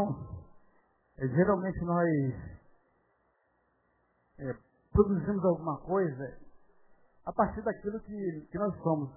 [0.00, 0.16] Irmãos,
[1.18, 2.08] é, geralmente nós
[4.38, 4.56] é,
[4.92, 6.38] produzimos alguma coisa
[7.26, 9.10] a partir daquilo que, que nós somos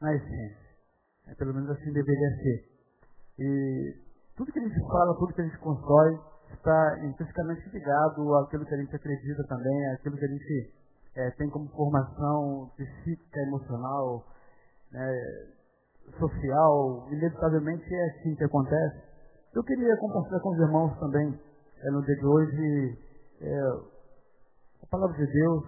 [0.00, 0.70] na essência.
[1.26, 2.70] É, pelo menos assim deveria ser.
[3.38, 3.96] E
[4.36, 6.20] tudo que a gente fala, tudo que a gente constrói,
[6.52, 10.74] está intrinsecamente ligado àquilo que a gente acredita também, àquilo que a gente
[11.16, 14.26] é, tem como formação psíquica, emocional,
[14.92, 15.12] né,
[16.18, 19.09] social, inevitavelmente é assim que acontece.
[19.52, 21.40] Eu queria compartilhar com os irmãos também,
[21.82, 22.98] é, no dia de hoje,
[23.40, 23.60] é,
[24.80, 25.64] a palavra de Deus,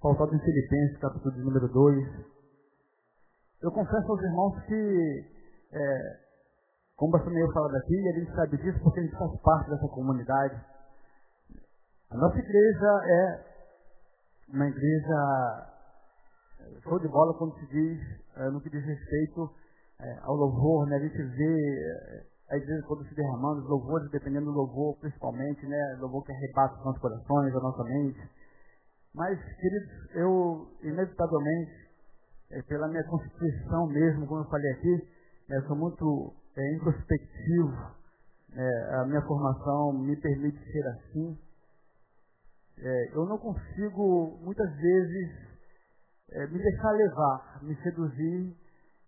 [0.00, 2.08] pautada em Filipenses, capítulo de número 2.
[3.60, 5.30] Eu confesso aos irmãos que,
[5.72, 6.20] é,
[6.96, 9.88] como o Bastoneiro fala daqui, a gente sabe disso porque a gente faz parte dessa
[9.88, 10.58] comunidade.
[12.12, 13.44] A nossa igreja é
[14.54, 15.70] uma igreja
[16.82, 18.00] show de bola quando se diz,
[18.38, 19.50] é, no que diz respeito
[20.00, 20.96] é, ao louvor, né?
[20.96, 25.96] A gente vê a igreja quando se derramando, os louvores, dependendo do louvor, principalmente, né?
[26.00, 28.20] Louvor que arrebata os nossos corações, a nossa mente.
[29.14, 31.72] Mas, queridos, eu, inevitavelmente,
[32.50, 35.08] é, pela minha constituição mesmo, como eu falei aqui,
[35.48, 37.94] né, sou muito é, introspectivo,
[38.56, 41.38] é, a minha formação me permite ser assim.
[42.78, 45.30] É, eu não consigo, muitas vezes,
[46.32, 48.56] é, me deixar levar, me seduzir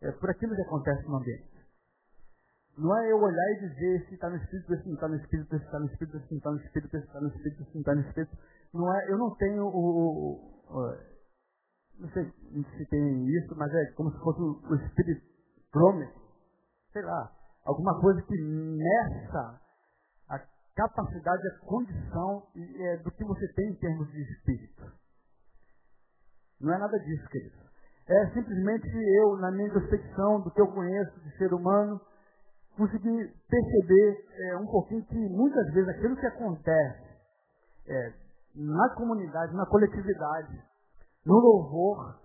[0.02, 1.55] é, por aquilo que acontece no ambiente.
[2.76, 5.48] Não é eu olhar e dizer se está no espírito, se não está no espírito,
[5.48, 7.80] se está no espírito, se não está no espírito, se está no espírito, se não
[7.80, 8.38] está no espírito.
[8.74, 10.34] Não é, eu não tenho o,
[10.68, 10.96] o,
[11.98, 16.20] não sei se tem isso, mas é como se fosse o, o espiritrômetro,
[16.92, 17.32] sei lá,
[17.64, 19.60] alguma coisa que meça
[20.28, 20.38] a
[20.74, 24.92] capacidade, a condição é, do que você tem em termos de espírito.
[26.60, 27.56] Não é nada disso, querido.
[28.08, 32.00] É simplesmente eu, na minha introspecção do que eu conheço de ser humano,
[32.76, 37.06] consegui perceber é, um pouquinho que muitas vezes aquilo que acontece
[37.88, 38.12] é,
[38.54, 40.62] na comunidade, na coletividade,
[41.24, 42.18] no louvor,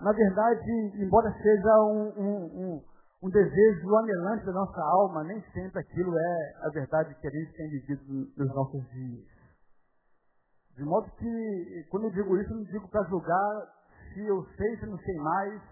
[0.00, 2.84] na verdade, embora seja um, um, um,
[3.22, 7.52] um desejo anelante da nossa alma, nem sempre aquilo é a verdade que a gente
[7.52, 8.04] tem vivido
[8.36, 9.26] nos nossos dias.
[10.76, 13.76] De modo que, quando eu digo isso, eu não digo para julgar
[14.12, 15.62] se eu sei, se não sei mais,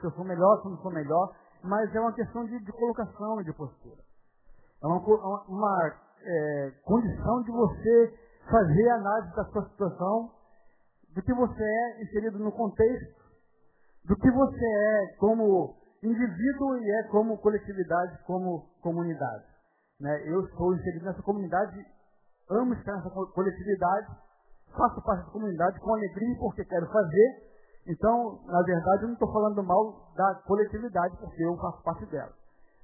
[0.00, 2.72] se eu sou melhor, se eu não sou melhor, mas é uma questão de, de
[2.72, 4.00] colocação e de postura.
[4.82, 4.98] É uma,
[5.48, 8.18] uma é, condição de você
[8.50, 10.30] fazer análise da sua situação,
[11.14, 13.22] do que você é inserido no contexto,
[14.04, 19.44] do que você é como indivíduo e é como coletividade, como comunidade.
[20.00, 20.22] Né?
[20.26, 21.86] Eu sou inserido nessa comunidade,
[22.50, 24.06] amo estar nessa coletividade,
[24.76, 27.51] faço parte dessa comunidade com alegria porque quero fazer,
[27.86, 32.32] então, na verdade, eu não estou falando mal da coletividade, porque eu faço parte dela.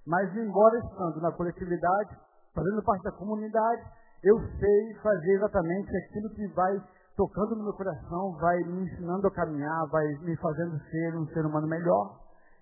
[0.04, 2.18] Mas, embora estando na coletividade,
[2.52, 3.82] fazendo parte da comunidade,
[4.24, 6.82] eu sei fazer exatamente aquilo que vai
[7.16, 11.46] tocando no meu coração, vai me ensinando a caminhar, vai me fazendo ser um ser
[11.46, 12.18] humano melhor.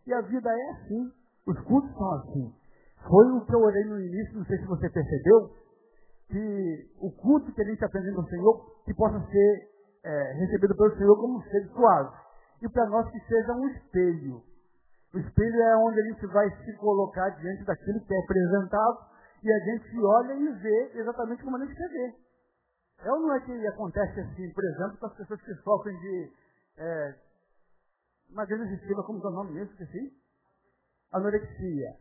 [0.06, 1.12] E a vida é assim.
[1.46, 2.52] Os cultos são assim.
[3.08, 5.50] Foi o que eu orei no início, não sei se você percebeu,
[6.28, 9.70] que o culto que a gente aprende no Senhor, que possa ser
[10.04, 12.25] é, recebido pelo Senhor como um ser suave
[12.62, 14.42] e para nós que seja um espelho.
[15.14, 19.06] O espelho é onde a gente vai se colocar diante daquilo que é apresentado
[19.42, 22.14] e a gente olha e vê exatamente como a gente quer ver.
[23.04, 26.32] É ou não é que acontece assim, por exemplo, com as pessoas que sofrem de
[26.78, 27.14] é,
[28.30, 30.12] uma grande estima, como é o nome mesmo, esqueci?
[31.12, 31.96] Anorexia.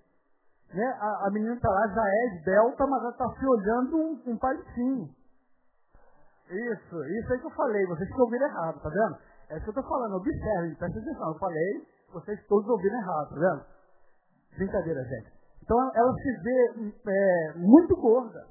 [0.73, 0.85] Né?
[0.99, 4.38] A, a menina está lá, já é esbelta, mas ela está se olhando um, um
[4.38, 5.09] palitinho.
[6.50, 9.18] Isso, isso aí que eu falei, vocês que ouviram errado, tá vendo?
[9.50, 11.27] É isso que eu estou falando, observe, presta atenção.
[11.27, 13.65] Eu falei, vocês todos ouviram errado, tá vendo?
[14.57, 15.33] Brincadeira, gente.
[15.62, 18.47] Então ela se vê é, muito gorda.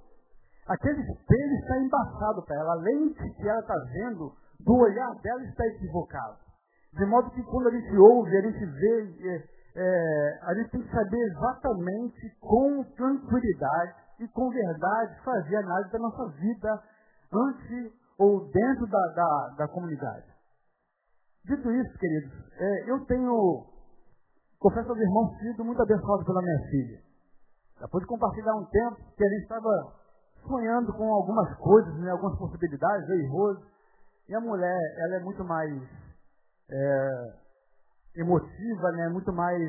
[0.68, 2.72] Aquele espelho está embaçado para ela.
[2.72, 6.38] A lente que ela está vendo, do olhar dela está equivocado.
[6.92, 9.44] De modo que quando a gente ouve, a gente vê, é,
[9.76, 15.98] é, a gente tem que saber exatamente, com tranquilidade e com verdade, fazer análise da
[15.98, 16.82] nossa vida
[17.32, 20.33] antes ou dentro da, da, da comunidade.
[21.44, 23.66] Dito isso, queridos, é, eu tenho,
[24.58, 27.00] confesso aos irmãos, sido muito abençoado pela minha filha.
[27.80, 29.92] Depois de compartilhar um tempo que a gente estava
[30.46, 33.62] sonhando com algumas coisas, né, algumas possibilidades, eu e Rose.
[34.26, 35.82] E a mulher, ela é muito mais
[36.70, 37.34] é,
[38.16, 39.60] emotiva, né, muito mais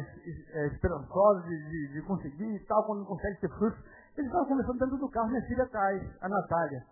[0.53, 3.83] é, esperançosa de, de, de, conseguir e tal, quando não consegue ter frutos.
[4.15, 6.85] Eles estavam conversando dentro do carro, minha filha atrás, a Natália.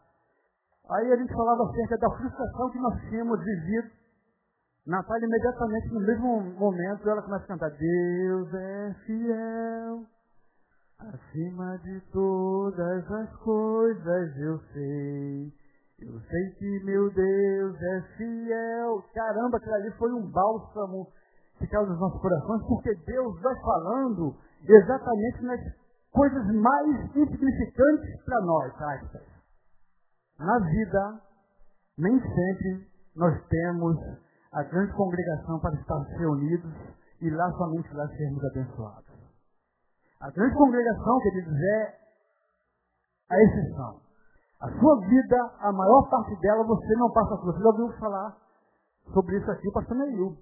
[0.89, 4.02] Aí a gente falava acerca da frustração que nós tínhamos vivido
[4.85, 10.05] Natália, imediatamente no mesmo momento, ela começa a cantar: Deus é fiel.
[10.99, 15.53] Acima de todas as coisas eu sei.
[15.99, 19.03] Eu sei que meu Deus é fiel.
[19.13, 21.07] Caramba, aquilo ali foi um bálsamo
[21.57, 24.35] que caiu nos nossos corações, porque Deus vai falando
[24.67, 25.61] exatamente nas
[26.11, 29.27] coisas mais insignificantes para nós, aspas.
[30.39, 31.21] Na vida,
[31.97, 34.22] nem sempre nós temos
[34.53, 36.73] a grande congregação para estar reunidos
[37.21, 39.13] e lá somente lá sermos abençoados.
[40.21, 41.95] A grande congregação, queridos, é
[43.29, 44.01] a exceção.
[44.61, 47.53] A sua vida, a maior parte dela, você não passa por.
[47.53, 48.37] Você já ouviu falar
[49.13, 50.37] sobre isso aqui, pastor Neil.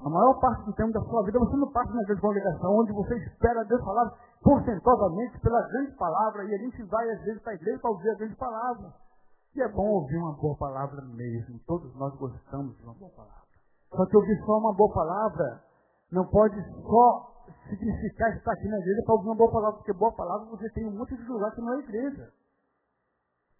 [0.00, 2.92] A maior parte do tempo da sua vida você não passa na grande congregação, onde
[2.92, 4.10] você espera Deus falar
[4.42, 8.10] porcentosamente pela grande palavra, e a gente vai às vezes para a igreja para ouvir
[8.10, 9.03] a grande palavra.
[9.54, 11.60] E é bom ouvir uma boa palavra mesmo.
[11.66, 13.44] Todos nós gostamos de uma boa palavra.
[13.88, 15.62] Só que ouvir só uma boa palavra
[16.10, 17.34] não pode só
[17.68, 20.84] significar estar aqui na igreja para ouvir uma boa palavra, porque boa palavra você tem
[20.86, 22.32] um monte de lugar que não é igreja.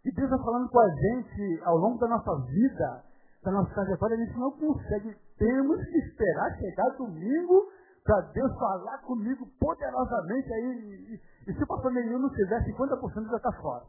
[0.04, 3.04] E Deus está falando com a gente ao longo da nossa vida,
[3.44, 5.16] da nossa trajetória, a gente não consegue.
[5.38, 7.68] Temos que esperar chegar domingo
[8.02, 10.64] para Deus falar comigo poderosamente aí.
[10.64, 13.84] E, e, e se o pastor nenhum não fizer, 50% já está fora.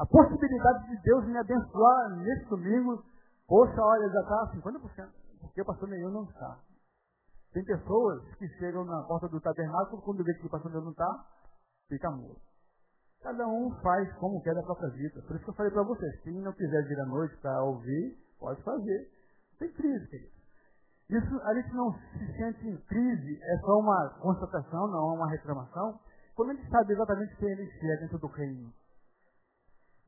[0.00, 3.04] A possibilidade de Deus me abençoar nesse domingo,
[3.46, 5.08] poxa, olha, já está 50%,
[5.42, 6.58] porque o pastor nenhum não está.
[7.52, 10.92] Tem pessoas que chegam na porta do tabernáculo, quando vê que o pastor nenhum não
[10.92, 11.26] está,
[11.86, 12.40] fica morto.
[13.22, 15.20] Cada um faz como quer da própria vida.
[15.20, 18.16] Por isso que eu falei para vocês, quem não quiser vir à noite para ouvir,
[18.38, 19.10] pode fazer.
[19.58, 20.32] Tem crise, querido.
[21.10, 25.28] Isso, a gente não se sente em crise, é só uma constatação, não é uma
[25.28, 26.00] reclamação,
[26.34, 28.72] quando a gente sabe exatamente quem ele é dentro do reino.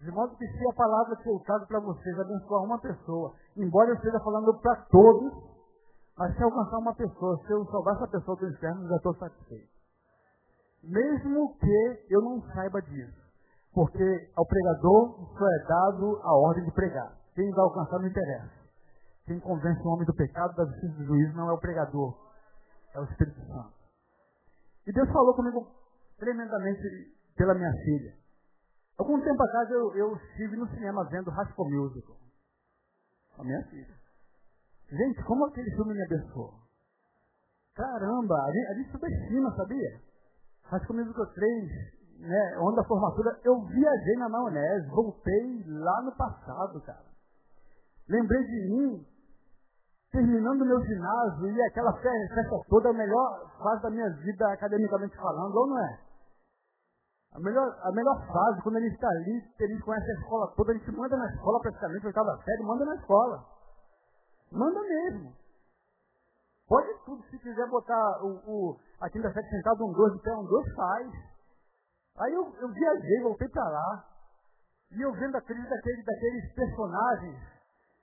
[0.02, 3.90] De modo que se a palavra que eu trago para vocês abençoar uma pessoa, embora
[3.90, 5.32] eu esteja falando para todos,
[6.18, 9.70] mas se alcançar uma pessoa, se eu salvar essa pessoa do inferno, já estou satisfeito.
[10.82, 13.22] Mesmo que eu não saiba disso.
[13.72, 17.16] Porque ao pregador só é dado a ordem de pregar.
[17.34, 18.62] Quem vai alcançar não interessa.
[19.24, 22.18] Quem convence o homem do pecado, da justiça do juízo, não é o pregador,
[22.92, 23.72] é o Espírito Santo.
[24.84, 25.64] E Deus falou comigo
[26.18, 26.82] tremendamente
[27.36, 28.21] pela minha filha.
[28.98, 32.16] Algum tempo atrás eu, eu estive no cinema vendo Rascal Musical.
[33.38, 33.94] A minha filha.
[34.90, 36.54] Gente, como aquele filme me abençoou.
[37.74, 40.00] Caramba, a gente, a gente subestima, sabia?
[40.64, 41.70] Rascal Musical 3,
[42.20, 47.04] né, onda formatura, eu viajei na maionese, voltei lá no passado, cara.
[48.08, 49.06] Lembrei de mim,
[50.10, 55.56] terminando meu ginásio, e aquela festa toda, a melhor fase da minha vida, academicamente falando,
[55.56, 55.98] ou não é?
[57.32, 60.74] A melhor, a melhor fase, quando gente está ali, gente conhece a escola toda, a
[60.74, 63.42] gente manda na escola praticamente, oitava série, manda na escola.
[64.50, 65.32] Manda mesmo.
[66.68, 70.44] Pode tudo, se quiser botar o, o, a quinta série sentado um dois, pé um
[70.44, 71.10] dois, faz.
[72.18, 74.04] Aí eu, eu viajei, voltei para lá,
[74.90, 77.40] e eu vendo a crise daquele, daqueles personagens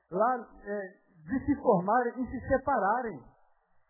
[0.09, 0.93] lá é,
[1.25, 3.23] de se formarem e se separarem.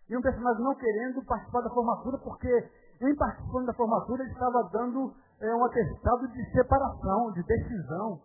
[0.09, 2.69] E um personagem não querendo participar da formatura porque
[3.01, 8.21] em participando da formatura, ele estava dando é, um atestado de separação, de decisão.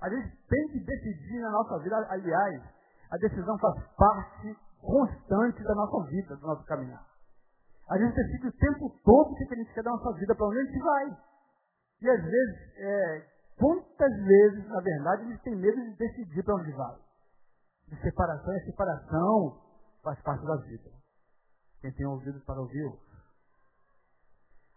[0.00, 1.96] A gente tem que decidir na nossa vida.
[2.10, 2.62] Aliás,
[3.10, 7.04] a decisão faz parte constante da nossa vida, do nosso caminhar.
[7.88, 10.46] A gente decide o tempo todo o que a gente quer da nossa vida, para
[10.46, 11.16] onde a gente vai.
[12.02, 13.26] E às vezes, é,
[13.56, 16.96] quantas vezes, na verdade, a gente tem medo de decidir para onde vai.
[17.88, 19.62] De separação e separação
[20.02, 20.90] faz parte da vida.
[21.80, 22.84] Quem tem ouvido para ouvir,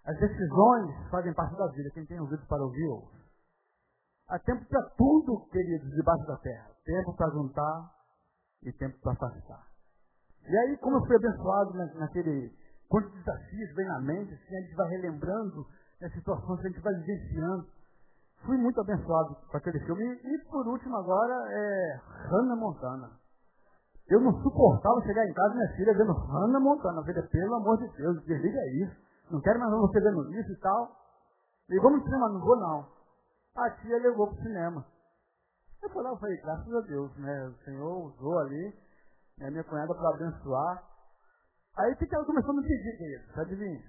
[0.10, 1.92] as decisões fazem parte da vida.
[1.94, 3.20] Quem tem ouvido para ouvir, ouve.
[4.28, 6.72] Há tempo para tudo, queridos, debaixo da terra.
[6.84, 7.92] Tempo para juntar
[8.64, 9.68] e tempo para afastar.
[10.48, 12.52] E aí, como eu fui abençoado naquele...
[12.90, 15.64] Quantos desafios vem na mente, assim, a gente vai relembrando
[16.02, 17.68] as situações a gente vai vivenciando.
[18.46, 20.04] Fui muito abençoado com aquele filme.
[20.04, 22.00] E, e por último agora, é
[22.32, 23.12] Hannah Montana.
[24.10, 27.04] Eu não suportava chegar em casa e minha filha vendo Hannah Montana.
[27.04, 29.09] Falei, pelo amor de Deus, desliga isso.
[29.30, 30.96] Não quero mais você vendo isso e tal.
[31.82, 32.88] Vamos no cinema, não vou não.
[33.56, 34.86] A tia levou pro cinema.
[35.82, 37.48] Eu falei, eu falei, graças a Deus, né?
[37.48, 38.74] O Senhor usou ali,
[39.38, 40.84] né, minha cunhada para abençoar.
[41.78, 43.24] Aí o que ela começou a me pedir, querido?
[43.40, 43.84] Adivinha?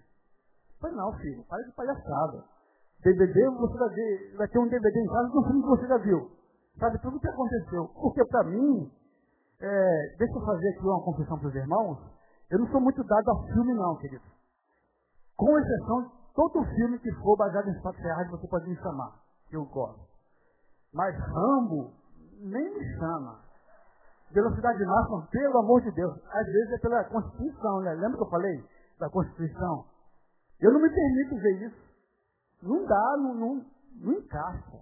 [0.81, 2.45] Falei, não, filho, para de palhaçada.
[3.03, 5.97] DVD, você vai, ver, vai ter um DVD em casa do filme que você já
[5.99, 6.31] viu.
[6.79, 7.89] Sabe tudo o que aconteceu.
[7.89, 8.93] Porque para mim,
[9.61, 11.99] é, deixa eu fazer aqui uma confissão para os irmãos,
[12.51, 14.25] eu não sou muito dado a filme não, querido.
[15.41, 19.11] Com exceção de todo filme que for baseado em fatos reais, você pode me chamar,
[19.49, 20.07] que eu gosto.
[20.93, 21.95] Mas Rambo,
[22.43, 23.41] nem me chama.
[24.33, 26.13] Velocidade máxima, pelo amor de Deus.
[26.31, 27.95] Às vezes é pela Constituição, né?
[27.95, 28.65] Lembra que eu falei
[28.99, 29.87] da Constituição?
[30.61, 31.91] Eu não me permito ver isso.
[32.63, 33.65] Não dá, não, não,
[33.99, 34.79] não encaixa.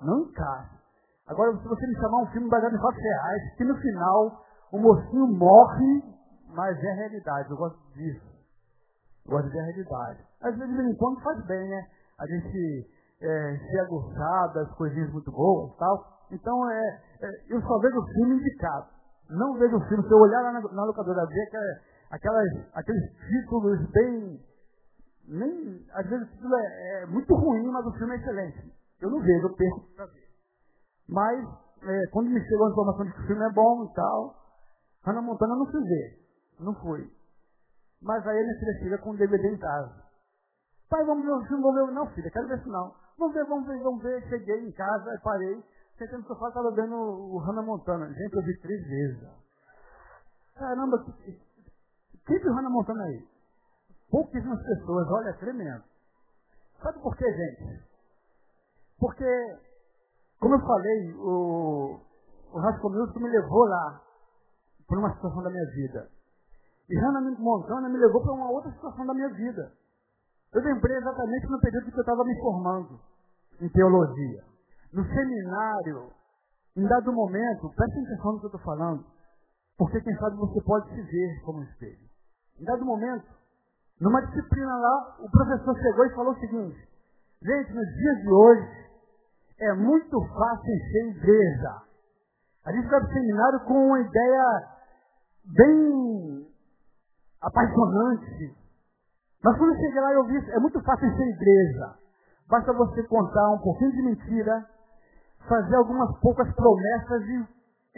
[0.00, 0.78] Não encaixa.
[1.26, 4.78] Agora, se você me chamar um filme baseado em fatos reais, que no final o
[4.78, 6.04] mocinho morre,
[6.54, 7.50] mas é realidade.
[7.50, 8.27] Eu gosto disso.
[9.28, 10.24] Eu gosto de realidade.
[10.40, 11.86] Às vezes, de vez em quando, faz bem, né?
[12.18, 16.26] A gente é, se aguçar das coisinhas muito boas e tal.
[16.32, 18.86] Então, é, é, eu só vejo o filme indicado.
[19.30, 20.02] Não vejo o filme.
[20.02, 21.48] Se eu olhar lá na, na locadora, ver
[22.10, 24.40] aquelas, aqueles títulos bem
[25.28, 28.72] nem, às vezes tudo é, é, muito ruim, mas o filme é excelente.
[29.00, 30.26] Eu não vejo, eu perco para ver.
[31.06, 31.46] Mas,
[31.82, 34.34] é, quando me chegou a informação de que o filme é bom e tal,
[35.04, 36.18] Hannah Montana não fui ver.
[36.60, 37.17] Não fui.
[38.02, 40.04] Mas aí a minha filha chega com o DVD em casa.
[40.88, 41.92] Pai, vamos ver o filme, vamos ver.
[41.92, 42.94] Não, filha, quero ver isso não.
[43.18, 44.22] Vamos ver, vamos ver, vamos ver.
[44.28, 45.62] Cheguei em casa, parei.
[45.98, 48.06] Sentei no sofá, estava vendo o Hannah Montana.
[48.12, 49.28] Gente, eu vi três vezes.
[50.54, 53.26] Caramba, que, que, que Hannah Montana aí?
[54.10, 55.82] Pouquíssimas pessoas, olha, é tremendo.
[56.82, 57.82] Sabe por quê, gente?
[58.98, 59.58] Porque,
[60.40, 62.00] como eu falei, o,
[62.52, 64.02] o me levou lá,
[64.86, 66.08] por uma situação da minha vida.
[66.88, 69.72] E Hannah Montana me levou para uma outra situação da minha vida.
[70.54, 72.98] Eu lembrei exatamente no período que eu estava me formando
[73.60, 74.42] em teologia.
[74.92, 76.10] No seminário,
[76.74, 79.04] em dado momento, preste atenção no que eu estou falando,
[79.76, 82.08] porque quem sabe você pode se ver como espelho.
[82.58, 83.26] Em dado momento,
[84.00, 86.88] numa disciplina lá, o professor chegou e falou o seguinte:
[87.42, 88.88] gente, nos dias de hoje
[89.60, 91.82] é muito fácil ser igreja.
[92.64, 94.68] A gente vai para o seminário com uma ideia
[95.44, 96.47] bem
[97.42, 98.56] apaixonante.
[99.44, 101.94] Mas quando eu cheguei lá eu vi, é muito fácil ser igreja.
[102.48, 104.66] Basta você contar um pouquinho de mentira,
[105.48, 107.46] fazer algumas poucas promessas e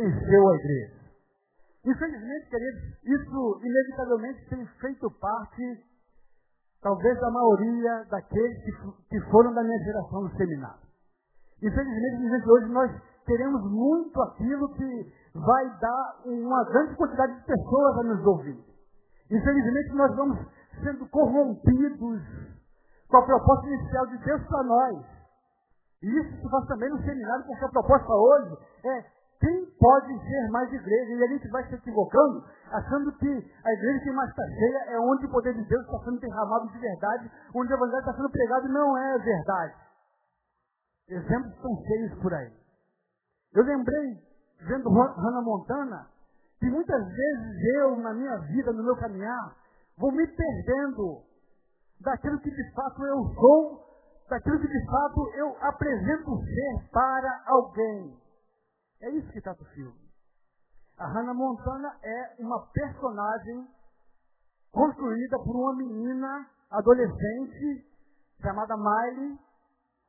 [0.03, 1.01] encheu a igreja.
[1.85, 5.91] Infelizmente, queridos, isso inevitavelmente tem feito parte
[6.83, 8.73] talvez a maioria daqueles que,
[9.09, 10.81] que foram da minha geração no seminário.
[11.63, 12.91] Infelizmente, hoje, nós
[13.27, 18.70] queremos muito aquilo que vai dar uma grande quantidade de pessoas a nos ouvir.
[19.31, 20.39] Infelizmente, nós vamos
[20.83, 22.23] sendo corrompidos
[23.09, 25.05] com a proposta inicial de Deus para nós.
[26.03, 29.05] E isso se faz também no seminário, porque a proposta hoje é
[29.41, 31.13] quem pode ser mais igreja?
[31.15, 35.01] E a gente vai se equivocando, achando que a igreja que mais está cheia é
[35.01, 38.31] onde o poder de Deus está sendo derramado de verdade, onde o evangelho está sendo
[38.31, 39.75] pregado e não é verdade.
[41.09, 42.53] Exemplos estão cheios por aí.
[43.55, 44.19] Eu lembrei,
[44.61, 46.07] vendo Hannah Montana,
[46.61, 49.57] que muitas vezes eu, na minha vida, no meu caminhar,
[49.97, 51.23] vou me perdendo
[52.01, 58.15] daquilo que de fato eu sou, daquilo que de fato eu apresento ser para alguém.
[59.01, 59.99] É isso que trata o filme.
[60.99, 63.67] A Hannah Montana é uma personagem
[64.71, 67.87] construída por uma menina adolescente
[68.43, 69.39] chamada Miley,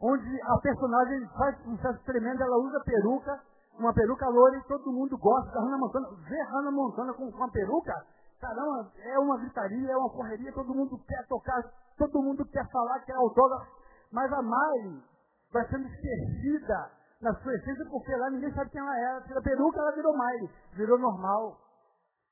[0.01, 3.41] onde a personagem faz um sucesso tremendo, ela usa peruca,
[3.81, 6.07] uma peruca loira e todo mundo gosta da Hannah Montana.
[6.29, 7.93] Ver Hannah Montana com, com uma peruca,
[8.39, 11.63] caramba, é uma gritaria, é uma correria, todo mundo quer tocar,
[11.97, 13.65] todo mundo quer falar que é autógrafo,
[14.11, 15.01] mas a Miley
[15.51, 19.21] vai sendo esquecida na sua essência, porque lá ninguém sabe quem ela era.
[19.21, 21.57] Tira peruca, ela virou mais, virou normal.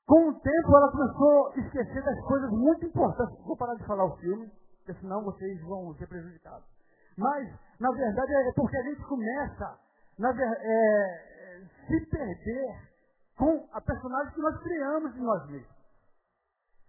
[0.06, 3.44] Com o tempo, ela começou a esquecer das coisas muito importantes.
[3.44, 6.64] Vou parar de falar o filme, porque senão vocês vão ser prejudicados.
[7.16, 9.78] Mas, na verdade, é porque a gente começa
[10.18, 11.29] na, é,
[11.90, 12.90] se perder
[13.36, 15.80] com a personagem que nós criamos de nós mesmos.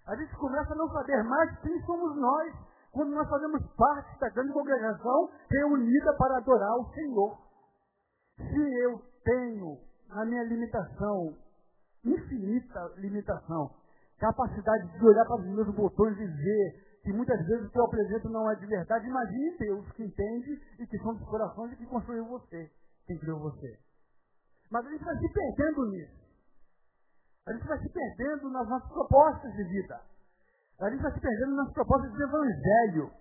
[0.08, 2.54] A gente começa a não saber mais quem somos nós
[2.92, 7.38] quando nós fazemos parte da grande congregação reunida para adorar o Senhor.
[8.38, 9.78] Se eu tenho,
[10.10, 11.38] na minha limitação,
[12.04, 13.72] infinita limitação,
[14.20, 17.86] capacidade de olhar para os meus botões e ver que muitas vezes o que eu
[17.86, 21.76] apresento não é de verdade, imagine Deus que entende e que são dos corações e
[21.78, 22.70] que construiu você,
[23.08, 23.80] quem criou você.
[24.72, 26.22] Mas a gente vai se perdendo nisso.
[27.48, 30.02] A gente vai se perdendo nas nossas propostas de vida.
[30.80, 33.12] A gente vai se perdendo nas propostas de evangelho,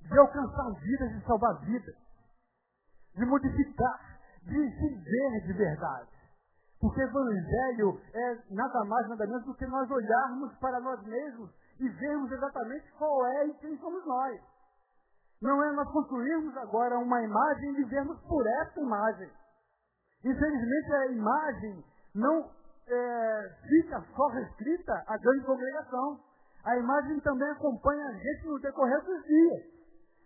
[0.00, 1.94] de alcançar vidas, de salvar vidas,
[3.14, 4.14] de modificar
[4.46, 6.10] de se ver de verdade.
[6.80, 11.88] Porque evangelho é nada mais, nada menos do que nós olharmos para nós mesmos e
[11.88, 14.40] vermos exatamente qual é e quem somos nós.
[15.40, 19.30] Não é nós construirmos agora uma imagem e vivermos por essa imagem.
[20.24, 22.50] Infelizmente a imagem não
[22.88, 26.18] é, fica só restrita à grande congregação.
[26.64, 29.62] A imagem também acompanha a gente no decorrer dos dias.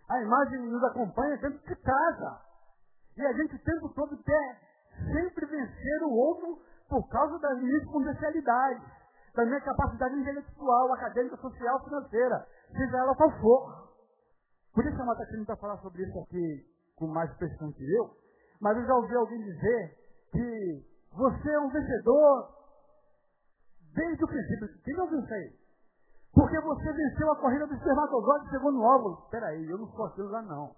[0.09, 2.41] A imagem nos acompanha dentro de casa.
[3.17, 4.59] E a gente o tempo todo quer
[5.11, 8.83] sempre vencer o outro por causa das minhas potencialidades,
[9.35, 12.47] da minha capacidade intelectual, acadêmica, social, financeira.
[12.71, 13.89] seja ela qual for.
[14.73, 16.65] Podia chamar a Tatiana para falar sobre isso aqui
[16.95, 18.09] com mais expressão que eu,
[18.59, 19.97] mas eu já ouvi alguém dizer
[20.31, 22.59] que você é um vencedor
[23.93, 24.81] desde o princípio.
[24.83, 25.59] Quem não ouviu isso?
[26.33, 29.23] Porque você venceu a corrida do espermatozoide e chegou no óvulo.
[29.25, 30.75] Espera aí, eu não sou aquilo lá não.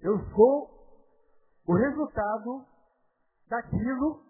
[0.00, 0.70] Eu sou
[1.66, 2.64] o resultado
[3.48, 4.24] daquilo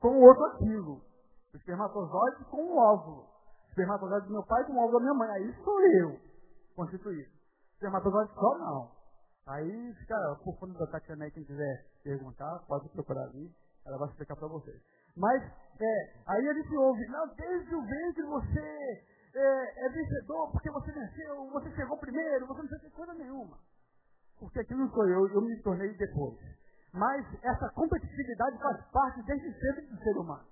[0.00, 1.02] com o outro aquilo.
[1.52, 3.22] O espermatozoide com o óvulo.
[3.22, 5.30] O espermatozoide do meu pai com o óvulo da minha mãe.
[5.30, 6.20] Aí sou eu,
[6.76, 7.30] constituído.
[7.30, 8.99] O espermatozoide só não.
[9.50, 10.14] Aí fica
[10.44, 13.50] por fundo da Tatiana aí, quem quiser perguntar, pode procurar ali,
[13.84, 14.80] ela vai explicar para vocês.
[15.16, 19.04] Mas, é, aí a gente ouve, não, desde o ventre você
[19.34, 23.58] é, é, vencedor, porque você venceu, você chegou primeiro, você não fez coisa nenhuma.
[24.38, 26.38] Porque aquilo não sou eu, eu me tornei depois.
[26.92, 30.46] Mas essa competitividade faz parte desde sempre do ser humano.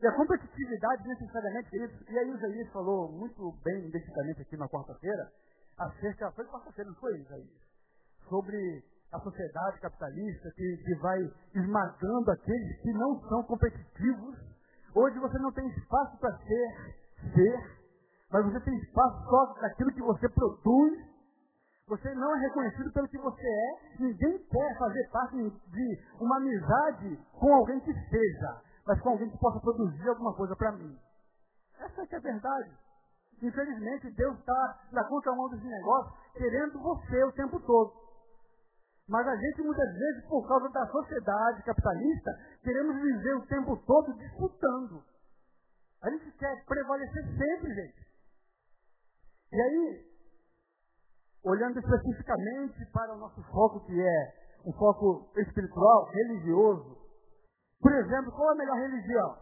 [0.00, 1.76] E a competitividade necessariamente,
[2.08, 5.30] e aí o Isaías falou muito bem, identificamente aqui na quarta-feira,
[5.78, 7.71] acerca, foi quarta-feira, não foi, Isaías?
[8.32, 11.18] Sobre a sociedade capitalista que, que vai
[11.54, 14.38] esmagando aqueles que não são competitivos.
[14.94, 16.96] Hoje você não tem espaço para ser,
[17.34, 17.76] ser,
[18.32, 21.12] mas você tem espaço só daquilo que você produz
[21.86, 24.00] você não é reconhecido pelo que você é.
[24.00, 29.36] Ninguém quer fazer parte de uma amizade com alguém que seja, mas com alguém que
[29.36, 30.96] possa produzir alguma coisa para mim.
[31.78, 32.70] Essa é é a verdade.
[33.42, 37.92] Infelizmente, Deus está na contramão desse negócio, querendo você o tempo todo.
[39.08, 42.30] Mas a gente, muitas vezes, por causa da sociedade capitalista,
[42.62, 45.02] queremos viver o tempo todo disputando.
[46.02, 48.02] A gente quer prevalecer sempre, gente.
[49.52, 50.06] E aí,
[51.44, 54.34] olhando especificamente para o nosso foco, que é
[54.64, 56.96] um foco espiritual, religioso.
[57.80, 59.38] Por exemplo, qual é a melhor religião?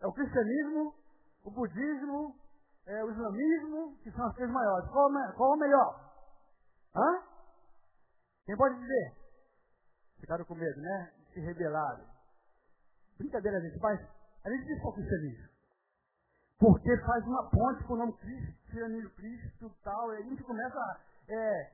[0.00, 0.94] É o cristianismo,
[1.44, 2.34] o budismo,
[2.86, 4.88] é o islamismo, que são as três maiores.
[4.90, 6.12] Qual, é, qual é o melhor?
[6.96, 7.33] Hã?
[8.46, 9.12] Quem pode dizer?
[10.20, 11.12] Ficaram com medo, né?
[11.32, 12.04] Se rebelaram.
[13.18, 14.00] Brincadeira, gente, mas
[14.44, 15.48] a gente diz qual o cristianismo.
[16.58, 21.70] Porque faz uma ponte com o nome Cristianismo, Cristo tal, e a gente começa, é,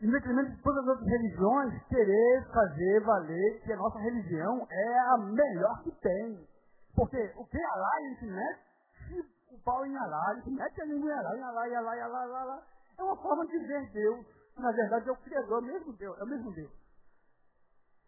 [0.00, 4.98] em detrimento de todas as outras religiões, querer fazer valer que a nossa religião é
[4.98, 6.48] a melhor que tem.
[6.94, 10.82] Porque o que é Alá, a gente mete o pau em Alá, a gente mete
[10.82, 12.62] a língua em Alá, em Alá, em Alá, em Alá, em Alá.
[12.98, 14.41] É uma forma de ver Deus.
[14.56, 16.70] Na verdade, é o Criador, é o mesmo Deus, é o mesmo Deus.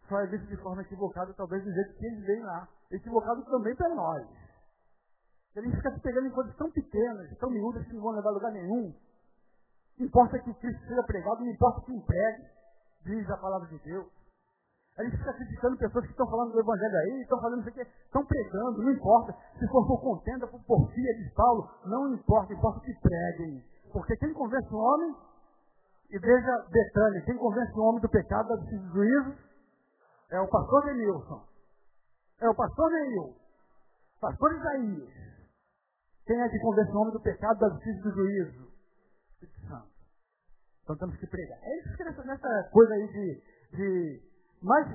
[0.07, 2.67] Só é visto de forma equivocada, talvez do jeito que eles vêm lá.
[2.91, 4.27] Equivocado também para nós.
[5.55, 8.29] A gente fica se pegando em coisas tão pequenas, tão miúdas, que não vão levar
[8.29, 8.93] a lugar nenhum.
[9.97, 12.43] Não importa que Cristo seja pregado, não importa que empregue,
[13.05, 14.05] diz a palavra de Deus.
[14.97, 17.81] A gente fica criticando pessoas que estão falando do Evangelho aí, estão falando isso aqui,
[17.81, 19.35] estão pregando, não importa.
[19.59, 23.63] Se for por contenda, por porfia, diz Paulo, não importa, importa que preguem.
[23.91, 25.15] Porque quem convence o homem,
[26.09, 29.37] igreja Betânia, quem convence o homem do pecado, do juízo,
[30.31, 31.55] é o pastor Denilson.
[32.41, 33.35] É o pastor Neil.
[34.19, 35.09] Pastor Isaías.
[36.25, 38.71] Quem é que convence o homem do pecado, da justiça do juízo?
[39.33, 39.87] Espírito Santo.
[40.83, 41.59] Então temos que pregar.
[41.61, 43.43] É isso que nessa, coisa aí de,
[43.77, 44.21] de.
[44.61, 44.87] Mas,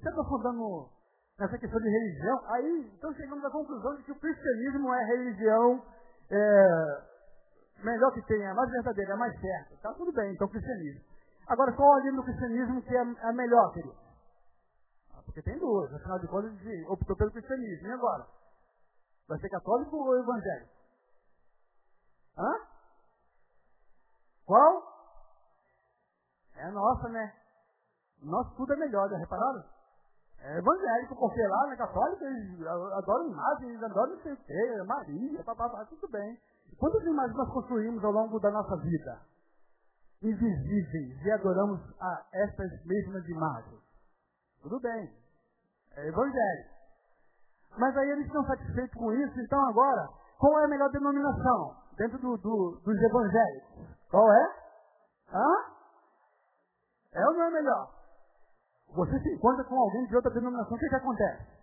[0.00, 0.88] se aprofundando
[1.38, 5.82] nessa questão de religião, aí então chegamos à conclusão de que o cristianismo é religião
[6.30, 7.02] é,
[7.82, 9.76] melhor que tem, é a mais verdadeira, é a mais certa.
[9.76, 11.04] Tá tudo bem, então cristianismo.
[11.48, 13.96] Agora, qual a linha do cristianismo que é a melhor, querido?
[15.14, 16.52] Ah, porque tem duas, afinal de contas,
[16.88, 17.86] optou pelo cristianismo.
[17.86, 18.26] E agora?
[19.28, 20.70] Vai ser católico ou evangélico?
[22.38, 22.52] Hã?
[24.44, 24.96] Qual?
[26.56, 27.34] É a nossa, né?
[28.22, 29.64] Nosso tudo é melhor, já repararam?
[30.38, 34.82] É evangélico, porque lá na católica eles adoram imagem, eles adoram não sei o quê,
[34.86, 36.38] Maria, papapá, tudo bem.
[36.78, 39.20] Quantas imagens nós construímos ao longo da nossa vida?
[40.22, 43.80] Invisíveis, e adoramos a essas mesmas imagens.
[44.62, 45.10] Tudo bem.
[45.96, 46.76] É evangélico.
[47.78, 51.76] Mas aí eles estão satisfeitos com isso, então agora, qual é a melhor denominação?
[51.96, 53.86] Dentro do, do, dos evangélicos.
[54.10, 54.56] Qual é?
[55.32, 55.76] Hã?
[57.12, 57.90] É ou não é melhor?
[58.94, 61.56] Você se encontra com alguém de outra denominação, o que, que acontece?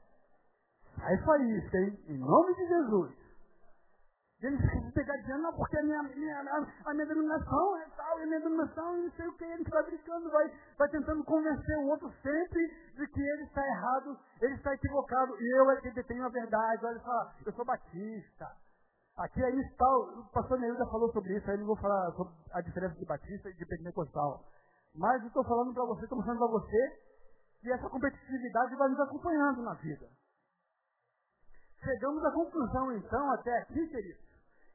[1.01, 1.15] Aí
[1.57, 1.99] isso, hein?
[2.07, 3.22] Em nome de Jesus.
[4.43, 6.39] Ele se dizendo, não, porque a minha, minha,
[6.86, 9.63] a, minha denominação é tal, e a minha denominação, e não sei o que, ele
[9.69, 14.53] vai brincando, vai, vai tentando convencer o outro sempre de que ele está errado, ele
[14.56, 18.51] está equivocado, e eu é que detenho a verdade, olha só, eu sou batista.
[19.15, 22.60] Aqui aí está, o pastor Neilda falou sobre isso, aí não vou falar sobre a
[22.60, 24.43] diferença de batista e de pentecostal.
[24.93, 26.99] Mas eu estou falando para você, estou mostrando para você,
[27.62, 30.06] que essa competitividade vai nos acompanhando na vida.
[31.82, 34.33] Chegamos à conclusão, então, até aqui, queridos,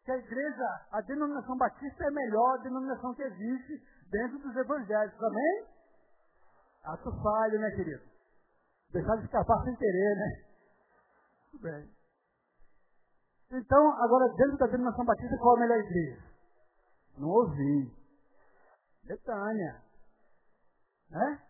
[0.09, 5.23] que a igreja, a denominação batista é a melhor denominação que existe dentro dos evangelhos.
[5.23, 5.67] Amém?
[6.85, 8.03] Ato falho, né, querido?
[8.91, 10.45] Deixar de escapar sem querer, né?
[11.51, 11.91] Tudo bem.
[13.53, 16.23] Então, agora, dentro da denominação batista, qual é a melhor igreja?
[17.19, 17.93] Não ouvi.
[19.05, 19.83] Betânia.
[21.11, 21.43] Né?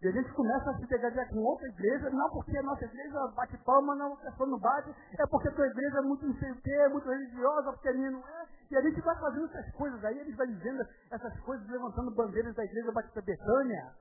[0.00, 3.18] E a gente começa a se pegar com outra igreja, não porque a nossa igreja
[3.34, 6.36] bate palma, não, a pessoa não bate, é porque a tua igreja é muito não
[6.36, 8.46] sei o quê, é muito religiosa, porque a minha não é.
[8.70, 12.54] E a gente vai fazendo essas coisas aí, gente vai dizendo essas coisas, levantando bandeiras
[12.54, 13.92] da igreja Batista Betânia,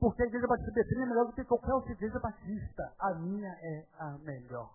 [0.00, 2.92] porque a igreja Batista Betânia é melhor do que qualquer outra igreja batista.
[2.98, 4.74] A minha é a melhor.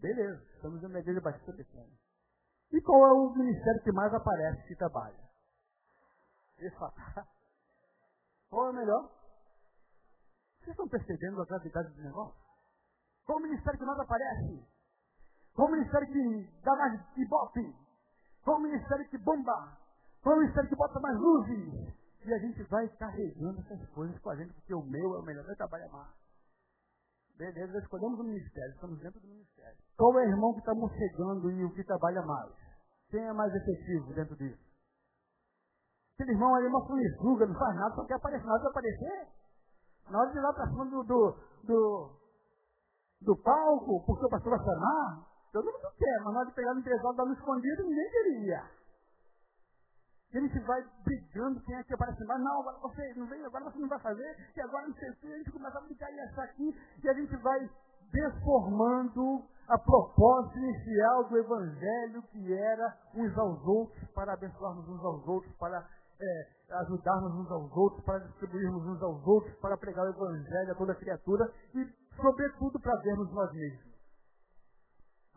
[0.00, 1.98] Beleza, estamos na igreja Batista Betânia.
[2.72, 5.18] E qual é o ministério que mais aparece que trabalha?
[6.58, 6.76] Esse
[8.50, 9.08] Qual é o melhor?
[10.58, 12.34] Vocês estão percebendo a gravidade do negócio?
[13.24, 14.66] Qual o ministério que mais aparece?
[15.54, 17.76] Qual o ministério que dá mais ibope?
[18.44, 19.78] Qual o ministério que bomba?
[20.22, 21.94] Qual o ministério que bota mais luzes?
[22.24, 25.22] E a gente vai carregando essas coisas com a gente, porque o meu é o
[25.22, 26.12] melhor, vai trabalhar mais.
[27.36, 29.78] Beleza, escolhemos o ministério, estamos dentro do ministério.
[29.96, 32.52] Qual é o irmão que está morcegando e o que trabalha mais?
[33.08, 34.69] Quem é mais efetivo dentro disso?
[36.20, 38.44] Aquele irmão ali é uma sanguessuga, não faz nada, só quer aparecer.
[38.44, 39.28] Na hora de aparecer,
[40.10, 42.10] na hora de ir lá para cima do, do, do,
[43.22, 46.74] do, palco, porque o pastor vai chamar, todo mundo quer, mas na hora de pegar
[46.74, 48.62] no empresário dar no escondido, ninguém queria.
[50.34, 52.42] E a gente vai brigando quem é que aparece mais.
[52.42, 55.16] Não, agora você não vem, agora você não vai fazer, e agora não sei o
[55.16, 57.70] que, a gente começa a brigar e achar aqui, e a gente vai
[58.12, 65.26] deformando a propósito inicial do Evangelho, que era uns aos outros, para abençoarmos uns aos
[65.26, 65.88] outros, para
[66.20, 66.48] é,
[66.82, 70.94] ajudarmos uns aos outros, para distribuirmos uns aos outros, para pregar o Evangelho a toda
[70.94, 73.90] criatura e, sobretudo, para vermos nós mesmos.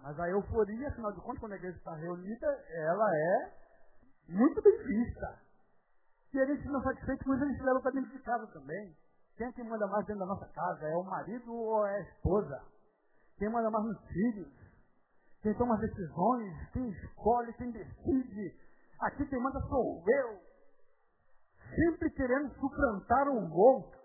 [0.01, 3.53] Mas a euforia, afinal de contas, quando a igreja está reunida, ela é
[4.27, 5.39] muito bem vista.
[6.33, 8.95] E gente não satisfeito isso, a gente leva para dentro de casa também.
[9.37, 10.87] Quem é que manda mais dentro da nossa casa?
[10.87, 12.61] É o marido ou é a esposa?
[13.37, 14.51] Quem manda mais nos filhos?
[15.41, 16.69] Quem toma as decisões?
[16.71, 17.53] Quem escolhe?
[17.53, 18.55] Quem decide?
[19.01, 20.52] Aqui quem manda sou eu
[21.75, 23.99] sempre querendo suplantar um outro,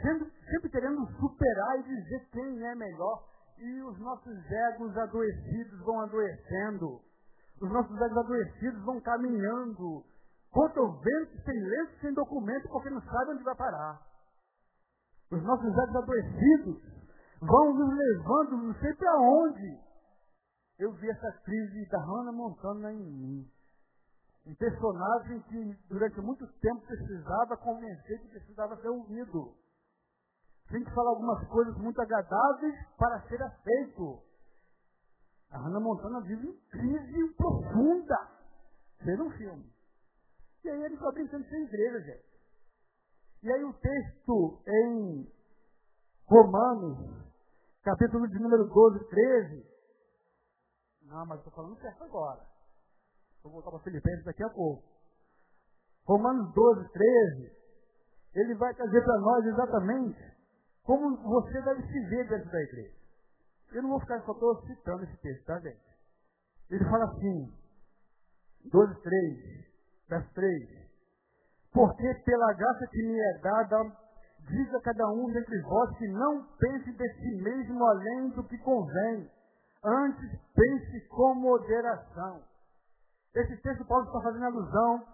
[0.00, 3.28] sempre, sempre querendo superar e dizer quem é melhor.
[3.58, 7.00] E os nossos egos adoecidos vão adoecendo.
[7.60, 10.04] Os nossos egos adoecidos vão caminhando.
[10.50, 14.00] Contra o vento, sem lenço, sem documento, porque não sabe onde vai parar.
[15.30, 16.82] Os nossos egos adoecidos
[17.40, 19.78] vão nos levando não sei para onde.
[20.78, 23.59] Eu vi essa crise da Hannah Montana em mim.
[24.46, 29.54] Um personagem que durante muito tempo precisava convencer que precisava ser ouvido.
[30.70, 34.22] Tem que falar algumas coisas muito agradáveis para ser aceito.
[35.50, 38.30] A Hannah Montana vive em crise profunda.
[39.02, 39.70] Ver um filme.
[40.64, 42.30] E aí ele está brincando sem igreja, gente.
[43.42, 45.32] E aí o texto em
[46.26, 46.98] Romanos,
[47.82, 49.66] capítulo de número 12, 13.
[51.02, 52.46] Não, mas estou falando certo agora.
[53.42, 54.82] Vou voltar para Filipenses daqui a pouco.
[56.04, 57.52] Romanos 12, 13,
[58.34, 60.18] ele vai trazer para nós exatamente
[60.84, 62.96] como você deve se ver dentro da igreja.
[63.72, 64.34] Eu não vou ficar só
[64.66, 65.80] citando esse texto, tá, gente?
[66.70, 67.52] Ele fala assim,
[68.70, 69.66] 12, 3,
[70.08, 70.90] verso 3.
[71.72, 73.96] Porque pela graça que me é dada,
[74.48, 78.58] diz a cada um dentre vós que não pense de si mesmo além do que
[78.58, 79.30] convém.
[79.84, 82.49] Antes pense com moderação
[83.34, 85.04] esse texto Paulo está fazendo alusão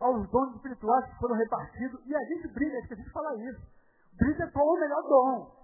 [0.00, 2.00] aos dons espirituais que foram repartidos.
[2.06, 3.60] E a gente briga, esqueci de falar isso.
[4.18, 5.62] Briga qual é o melhor dom.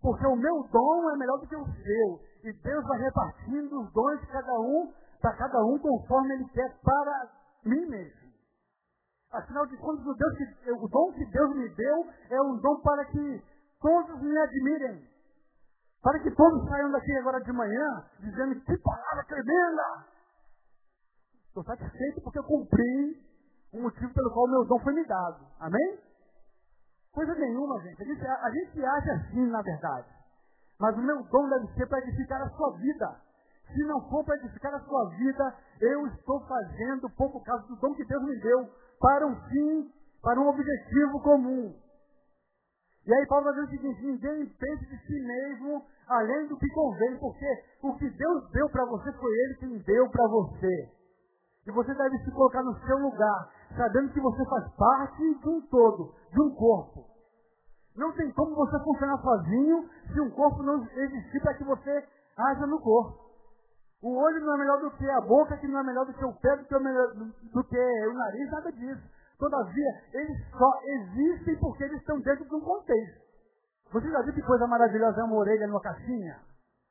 [0.00, 2.20] Porque o meu dom é melhor do que o seu.
[2.44, 6.78] E Deus vai repartindo os dons de cada um, para cada um conforme Ele quer
[6.82, 7.30] para
[7.64, 8.24] mim mesmo.
[9.32, 12.80] Afinal de contas, o, Deus que, o dom que Deus me deu é um dom
[12.80, 13.42] para que
[13.80, 15.08] todos me admirem.
[16.02, 20.13] Para que todos saiam daqui agora de manhã dizendo que palavra tremenda!
[21.54, 23.16] Estou satisfeito porque eu cumpri
[23.72, 25.46] o motivo pelo qual o meu dom foi me dado.
[25.60, 26.00] Amém?
[27.12, 28.02] Coisa nenhuma, gente.
[28.02, 30.08] A gente, a gente age assim, na verdade.
[30.80, 33.20] Mas o meu dom deve ser para edificar a sua vida.
[33.72, 37.94] Se não for para edificar a sua vida, eu estou fazendo pouco caso do dom
[37.94, 41.72] que Deus me deu para um fim, para um objetivo comum.
[43.06, 46.68] E aí Paulo vai dizer o seguinte, ninguém pense de si mesmo além do que
[46.70, 47.46] convém, porque
[47.80, 51.03] o que Deus deu para você foi Ele quem deu para você.
[51.66, 55.60] E você deve se colocar no seu lugar, sabendo que você faz parte de um
[55.62, 57.06] todo, de um corpo.
[57.96, 62.04] Não tem como você funcionar sozinho se um corpo não existir para que você
[62.36, 63.24] haja no corpo.
[64.02, 66.24] O olho não é melhor do que a boca, que não é melhor do que
[66.24, 69.02] o pé, do que, do que o nariz, nada disso.
[69.38, 73.24] Todavia, eles só existem porque eles estão dentro de um contexto.
[73.92, 76.38] Você já viu que coisa maravilhosa é uma orelha numa caixinha?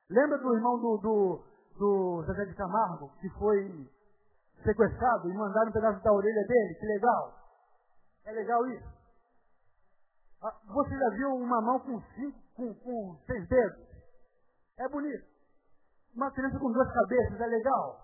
[0.09, 1.41] Lembra do irmão do, do,
[1.77, 3.87] do Zezé de Camargo, que foi
[4.63, 6.75] sequestrado e mandaram um pedaço da orelha dele?
[6.75, 7.33] Que legal.
[8.25, 8.93] É legal isso.
[10.41, 13.79] Ah, você já viu uma mão com cinco, com, com seis dedos?
[14.77, 15.25] É bonito.
[16.15, 17.99] Uma criança com duas cabeças é legal.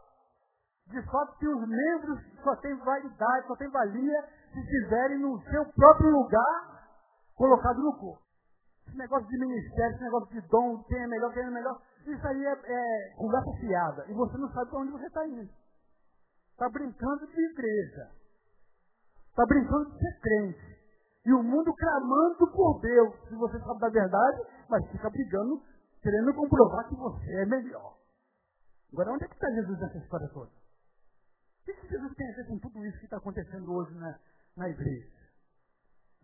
[0.88, 5.66] De fato que os membros só têm validade, só têm valia se estiverem no seu
[5.74, 6.80] próprio lugar
[7.36, 8.24] colocado no corpo.
[8.88, 12.28] Esse negócio de ministério, esse negócio de dom, quem é melhor, quem é melhor, isso
[12.28, 14.06] aí é, é conversa fiada.
[14.08, 15.50] E você não sabe para onde você está indo.
[16.60, 18.12] Está brincando de igreja.
[19.30, 20.78] Está brincando de ser crente.
[21.26, 23.16] E o mundo clamando por Deus.
[23.30, 25.64] Se você sabe da verdade, mas fica brigando,
[26.02, 27.98] querendo comprovar que você é melhor.
[28.92, 30.52] Agora, onde é que está Jesus nessa história toda?
[30.52, 34.20] O que, que Jesus tem a ver com tudo isso que está acontecendo hoje na,
[34.58, 35.14] na igreja?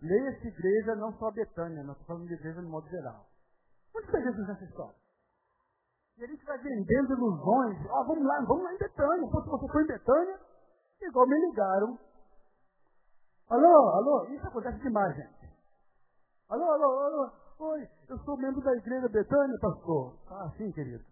[0.02, 3.30] Leia essa igreja, não só a Betânia, nós estamos falando de igreja no modo geral.
[3.96, 5.05] Onde está Jesus nessa história?
[6.18, 7.78] E a gente vai vendendo ilusões.
[7.92, 9.28] Oh, vamos lá, vamos lá em Betânia.
[9.28, 10.40] Se você for em Betânia,
[11.02, 12.00] igual me ligaram.
[13.50, 15.54] Alô, alô, isso acontece demais, gente.
[16.50, 17.32] Alô, alô, alô.
[17.60, 20.18] Oi, eu sou membro da igreja Betânia, pastor.
[20.30, 21.04] Ah, sim, querido.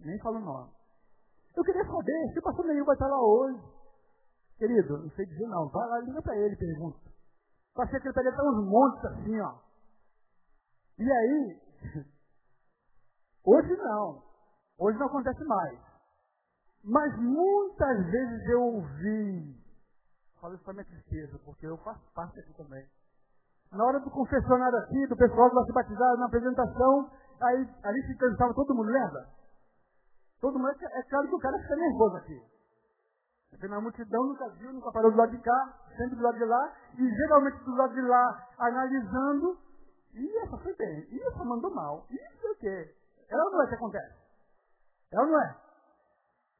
[0.00, 0.70] Nem falo nome.
[1.56, 3.60] Eu queria saber se o pastor Neil vai estar lá hoje.
[4.58, 5.68] Querido, não sei dizer não.
[5.68, 6.98] Vai lá, liga para ele, pergunta.
[7.76, 9.54] A secretaria está uns montes assim, ó.
[10.98, 11.60] E aí,
[13.44, 14.31] hoje não.
[14.82, 15.78] Hoje não acontece mais.
[16.82, 19.56] Mas muitas vezes eu ouvi,
[20.40, 22.84] falo isso para minha tristeza, porque eu faço parte aqui também.
[23.70, 27.10] Na hora do confessionário aqui, do pessoal que vai se batizar na apresentação,
[27.42, 29.28] aí ali se cansava todo mundo, lembra?
[30.40, 32.42] Todo mundo, é, é claro que o cara fica nervoso aqui.
[33.50, 36.44] Porque na multidão nunca viu, nunca parou do lado de cá, sempre do lado de
[36.44, 39.58] lá, e geralmente do lado de lá, analisando,
[40.12, 42.94] e essa foi bem, e essa mandou mal, e isso é o quê?
[43.30, 44.21] Ou não é que acontece?
[45.12, 45.56] É ou não é?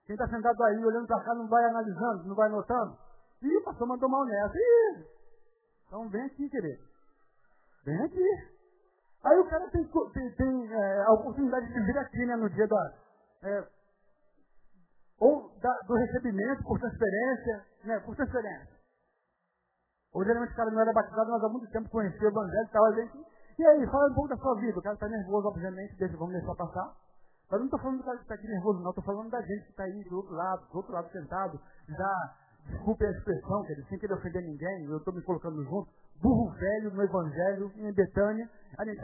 [0.06, 2.96] Quem está sentado aí olhando para cá não vai analisando, não vai notando?
[3.42, 4.56] Ih, pastor mandou mal nessa.
[4.56, 5.06] Ih,
[5.86, 6.82] então vem aqui, querido.
[7.84, 8.52] Vem aqui.
[9.24, 12.66] Aí o cara tem, tem, tem é, a oportunidade de vir aqui, né, no dia
[12.66, 12.94] da,
[13.44, 13.68] é,
[15.20, 18.72] ou da, do recebimento por transferência, né, por transferência.
[20.12, 22.70] Ou geralmente o cara não era batizado, mas há muito tempo conhecia o evangelho e
[22.70, 23.26] tal, a gente.
[23.58, 24.78] E aí, fala um pouco da sua vida.
[24.78, 26.96] O cara está nervoso, obviamente, deixa, vamos deixar passar.
[27.52, 28.88] Mas não estou falando que está aqui nervoso, não.
[28.88, 32.34] Estou falando da gente que está aí do outro lado, do outro lado sentado, já,
[32.64, 36.50] desculpe a expressão, quer dizer, sem querer ofender ninguém, eu estou me colocando junto, burro
[36.52, 38.48] velho no evangelho, em Betânia.
[38.78, 39.02] A gente,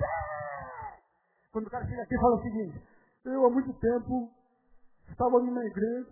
[1.52, 2.82] quando o cara chega aqui fala o seguinte,
[3.26, 4.30] eu há muito tempo
[5.11, 6.08] estava numa igreja,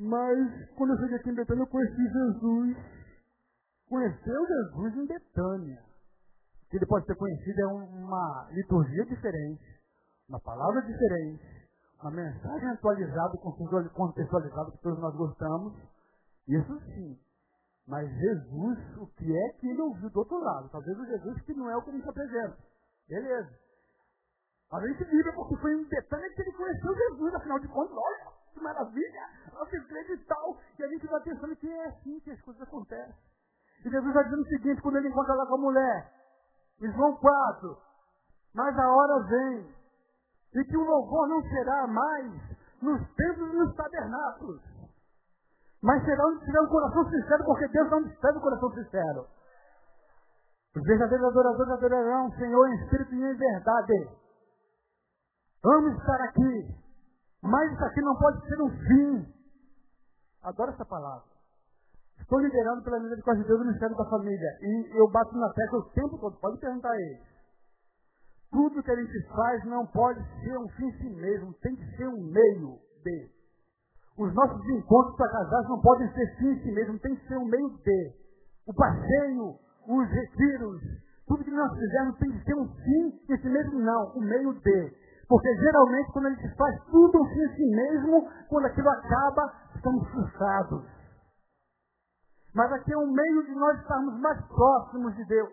[0.00, 2.76] mas quando eu cheguei aqui em Betânia eu conheci Jesus.
[3.88, 5.80] Conheceu Jesus em Betânia.
[6.70, 9.75] Que ele pode ter conhecido é uma liturgia diferente,
[10.28, 11.68] uma palavra diferente,
[12.02, 15.74] uma mensagem atualizada, contextualizada que todos nós gostamos.
[16.48, 17.18] Isso sim.
[17.86, 20.68] Mas Jesus, o que é que ele ouviu do outro lado?
[20.70, 22.58] Talvez o Jesus que não é o que ele se apresenta.
[23.08, 23.50] Beleza.
[24.72, 28.32] A gente vira porque foi em Betânia que ele conheceu Jesus, afinal de contas, olha,
[28.52, 30.58] que maravilha, nossa igreja e tal.
[30.76, 33.14] E a gente vai pensando que é assim que as coisas acontecem.
[33.84, 36.12] E Jesus vai dizendo o seguinte, quando ele encontra lá com a mulher,
[36.80, 37.78] em João 4,
[38.54, 39.75] mas a hora vem,
[40.56, 42.32] e que o louvor não será mais
[42.80, 44.62] nos templos e nos tabernáculos,
[45.82, 49.26] mas será onde tiver um coração sincero, porque Deus não despede o coração sincero.
[50.74, 54.08] Os verdadeiros adoradores adorarão o Senhor em espírito e em verdade.
[55.64, 56.74] Amo estar aqui.
[57.42, 59.34] Mas isso aqui não pode ser um fim.
[60.42, 61.24] Adoro essa palavra.
[62.20, 64.58] Estou liderando pela misericórdia de Deus o Ministério da Família.
[64.60, 66.36] E eu bato na tecla o tempo todo.
[66.40, 67.35] Pode perguntar a eles.
[68.56, 71.52] Tudo que a gente faz não pode ser um fim em si mesmo.
[71.60, 73.28] Tem que ser um meio de.
[74.16, 76.98] Os nossos encontros para casais não podem ser fim em si mesmo.
[77.00, 78.14] Tem que ser um meio de.
[78.66, 80.80] O passeio, os retiros,
[81.28, 84.16] tudo que nós fizermos tem que ser um fim em si mesmo, não.
[84.16, 84.92] Um meio de.
[85.28, 90.82] Porque geralmente quando a gente faz tudo em si mesmo, quando aquilo acaba, estamos frustrados.
[92.54, 95.50] Mas aqui é um meio de nós estarmos mais próximos de Deus.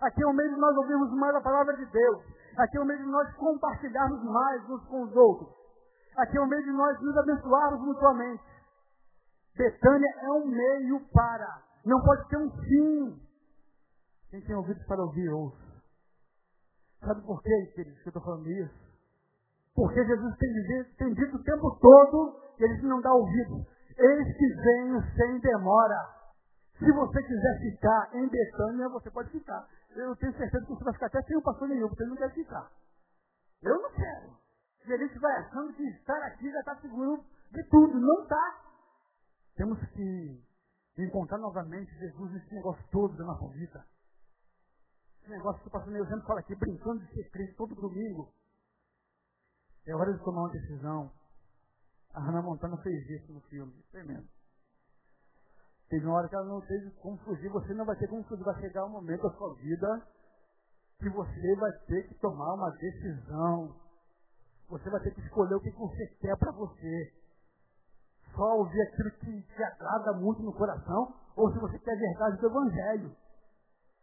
[0.00, 2.35] Aqui é um meio de nós ouvirmos mais a palavra de Deus.
[2.56, 5.48] Aqui é um meio de nós compartilharmos mais uns com os outros.
[6.16, 8.42] Aqui é um meio de nós nos abençoarmos mutuamente.
[9.54, 11.62] Betânia é um meio para.
[11.84, 13.20] Não pode ter um fim.
[14.30, 15.66] Quem tem ouvido para ouvir, ouça.
[17.00, 18.86] Sabe por quê, queridos, que eu estou falando isso?
[19.74, 23.66] Porque Jesus tem, tem dito o tempo todo e eles não dão ouvido.
[23.98, 26.16] Eis que venho sem demora.
[26.78, 29.66] Se você quiser ficar em Betânia, você pode ficar.
[29.96, 32.18] Eu tenho certeza que você vai ficar até sem o pastor nenhum, porque ele não
[32.18, 32.70] quer ficar.
[33.62, 34.36] Eu não quero.
[34.86, 37.98] E a gente vai achando que estar aqui já está seguro de tudo.
[37.98, 38.62] Não está.
[39.56, 40.44] Temos que
[40.98, 43.86] encontrar novamente Jesus nesse negócio todo da nossa vida.
[45.22, 48.32] Esse negócio que o pastor sempre fala aqui, brincando de ser crente todo domingo.
[49.86, 51.10] É hora de tomar uma decisão.
[52.12, 53.72] A Hannah Montana fez isso no filme.
[53.94, 54.35] Mesmo.
[55.88, 57.48] Teve uma hora que ela não teve como fugir.
[57.50, 58.44] Você não vai ter como fugir.
[58.44, 60.02] Vai chegar um momento da sua vida
[60.98, 63.76] que você vai ter que tomar uma decisão.
[64.68, 67.12] Você vai ter que escolher o que você quer para você.
[68.34, 72.40] Só ouvir aquilo que te agrada muito no coração, ou se você quer a verdade
[72.40, 73.16] do Evangelho.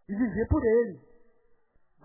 [0.08, 1.02] E viver por ele.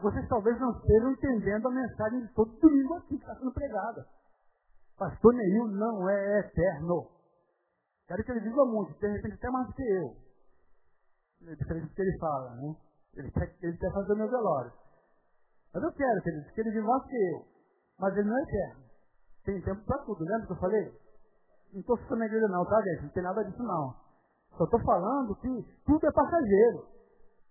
[0.01, 4.07] Vocês talvez não estejam entendendo a mensagem de todo domingo aqui que está sendo pregada.
[4.97, 7.09] Pastor Neil não é eterno.
[8.09, 10.16] Quero que ele viva muito, de repente até mais do que eu.
[11.47, 12.77] É diferente do que ele fala, né?
[13.14, 14.73] Ele quer, ele quer fazer o meu velório.
[15.75, 17.47] Mas eu quero, querido, que ele viva mais do que eu.
[17.99, 18.85] Mas ele não é eterno.
[19.44, 20.92] Tem tempo para tudo, lembra que eu falei?
[21.73, 23.03] Não estou ficando na igreja não, tá, gente?
[23.03, 23.94] Não tem nada disso não.
[24.57, 26.87] Só estou falando que tudo é passageiro.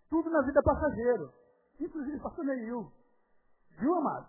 [0.10, 1.32] Tudo na vida é passageiro.
[1.80, 2.92] Inclusive pastor Neil.
[3.80, 4.28] Viu, amado?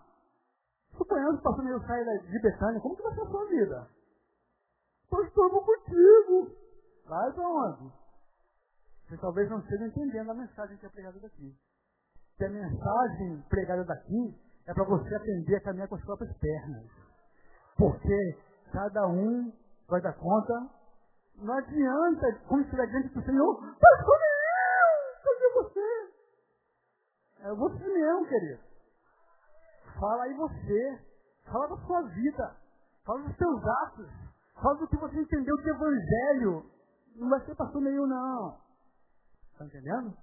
[0.95, 3.87] Suponhamos que o pastor Neil saia de Betânia, como que vai ser a sua vida?
[5.19, 6.55] Pastor, vou contigo.
[7.05, 7.91] Vai para onde?
[9.07, 11.53] Você talvez não esteja entendendo a mensagem que é pregada daqui.
[12.37, 16.85] Que a mensagem pregada daqui é para você aprender a caminhar com as próprias pernas.
[17.77, 18.37] Porque
[18.71, 19.51] cada um
[19.89, 20.69] vai dar conta.
[21.35, 26.13] Não adianta, quando estiver diante do Senhor, pastor Neil, cadê você?
[27.41, 28.61] É você mesmo, querido.
[29.99, 30.99] Fala aí você.
[31.51, 32.55] Fala da sua vida.
[33.05, 34.28] Fala dos seus atos.
[34.61, 36.65] Fala do que você entendeu de evangelho.
[37.15, 38.57] Não vai ser pastor nenhum, não.
[39.53, 40.17] Está entendendo?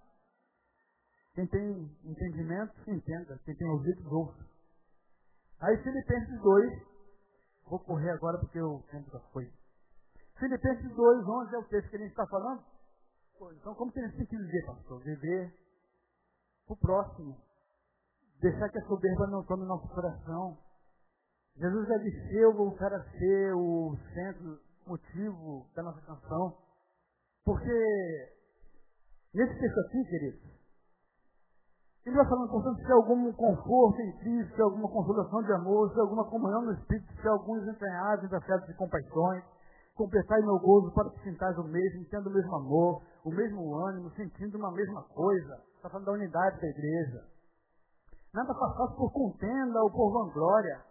[1.34, 3.38] Quem tem entendimento, entenda.
[3.44, 4.46] Quem tem ouvido, ouça.
[5.60, 6.82] Aí Filipenses 2,
[7.68, 9.50] vou correr agora porque o tempo já foi.
[10.38, 12.62] Filipenses 2, 11 é o texto que a gente está falando.
[13.52, 15.02] então como tem que viver, pastor?
[15.02, 15.54] Viver
[16.68, 17.40] o próximo.
[18.40, 20.58] Deixar que a soberba não tome nosso coração.
[21.58, 26.54] Jesus já desceu voltar a ser o centro, motivo da nossa canção.
[27.44, 28.32] Porque
[29.34, 30.56] nesse texto aqui, queridos,
[32.04, 35.52] ele vai falando, portanto, se há algum conforto em Cristo, se há alguma consolação de
[35.54, 39.42] amor, se há alguma comunhão no Espírito, se há alguns empenhados em afetos e compaixões,
[39.96, 44.10] completai meu gozo para que sintais o mesmo, tendo o mesmo amor, o mesmo ânimo,
[44.10, 45.60] sentindo uma mesma coisa.
[45.76, 47.24] Está falando da unidade da igreja.
[48.32, 50.84] Nada faço por contenda ou por vanglória,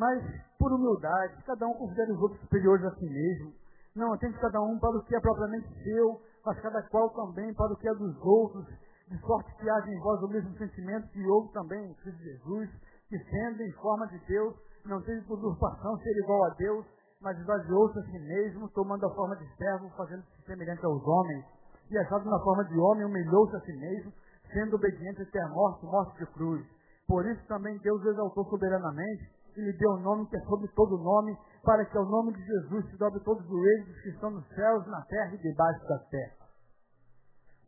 [0.00, 0.24] mas
[0.58, 3.52] por humildade, cada um considere os outros superiores a si mesmo.
[3.94, 7.70] Não atende cada um para o que é propriamente seu, mas cada qual também para
[7.70, 8.66] o que é dos outros,
[9.08, 12.70] de sorte que haja em vós o mesmo sentimento que houve também em Cristo Jesus,
[13.10, 14.54] que sendo em forma de Deus,
[14.86, 16.86] não teve por usurpação ser igual a Deus,
[17.20, 21.44] mas esvaziou-se a si mesmo, tomando a forma de servo, fazendo-se semelhante aos homens,
[21.90, 24.12] e achado na forma de homem, humilhou-se a si mesmo,
[24.50, 26.64] sendo obediente até a morte, morte de cruz.
[27.06, 30.68] Por isso também Deus exaltou soberanamente e lhe deu o um nome que é sobre
[30.68, 34.30] todo nome, para que ao nome de Jesus se dobre todos os joelhos que estão
[34.30, 36.40] nos céus, na terra e debaixo da terra.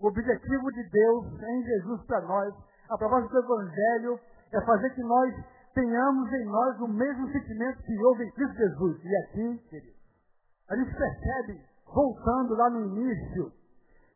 [0.01, 2.55] O objetivo de Deus em Jesus para nós,
[2.91, 4.19] a proposta do Evangelho,
[4.53, 5.35] é fazer que nós
[5.75, 9.05] tenhamos em nós o mesmo sentimento que houve em Cristo Jesus.
[9.05, 9.97] E aqui, querido,
[10.69, 13.53] a gente percebe, voltando lá no início,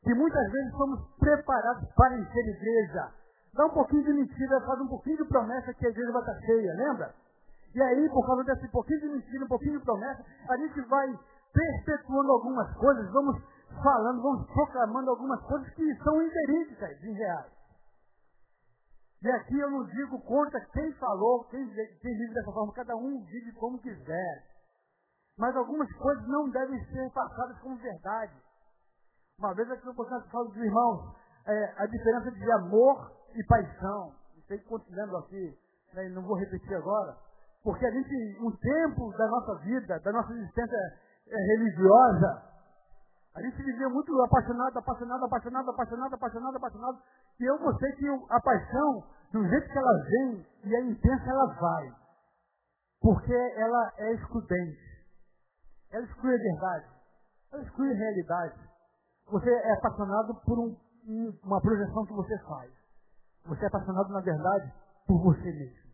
[0.02, 3.12] que muitas vezes somos preparados para encher igreja.
[3.54, 6.40] Dá um pouquinho de mentira, faz um pouquinho de promessa que a igreja vai estar
[6.46, 7.14] cheia, lembra?
[7.76, 11.06] E aí, por causa desse pouquinho de mentira, um pouquinho de promessa, a gente vai
[11.52, 13.36] perpetuando algumas coisas, vamos
[13.82, 17.52] falando, vamos proclamando algumas coisas que são inverídicas, irreais.
[19.22, 23.22] E aqui eu não digo contra quem falou, quem, quem vive dessa forma, cada um
[23.24, 24.44] vive como quiser.
[25.38, 28.32] Mas algumas coisas não devem ser passadas como verdade.
[29.38, 31.14] Uma vez aqui eu posso falar dos irmãos,
[31.46, 34.14] é, a diferença de amor e paixão.
[34.34, 35.58] Não sei quantos lembram aqui,
[35.92, 37.25] né, não vou repetir agora.
[37.66, 40.76] Porque a gente, um tempo da nossa vida, da nossa existência
[41.26, 42.42] é, religiosa,
[43.34, 46.98] a gente vivia muito apaixonado, apaixonado, apaixonado, apaixonado, apaixonado, apaixonado.
[47.40, 49.02] E eu gostei que a paixão,
[49.32, 51.92] do jeito que ela vem e é intensa, ela vai.
[53.00, 54.78] Porque ela é excludente.
[55.90, 56.86] Ela exclui a verdade.
[57.52, 58.60] Ela exclui a realidade.
[59.26, 60.76] Você é apaixonado por um,
[61.08, 62.70] um, uma projeção que você faz.
[63.46, 64.72] Você é apaixonado, na verdade,
[65.04, 65.85] por você mesmo.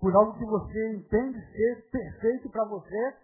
[0.00, 3.16] Por algo que você entende ser perfeito para você,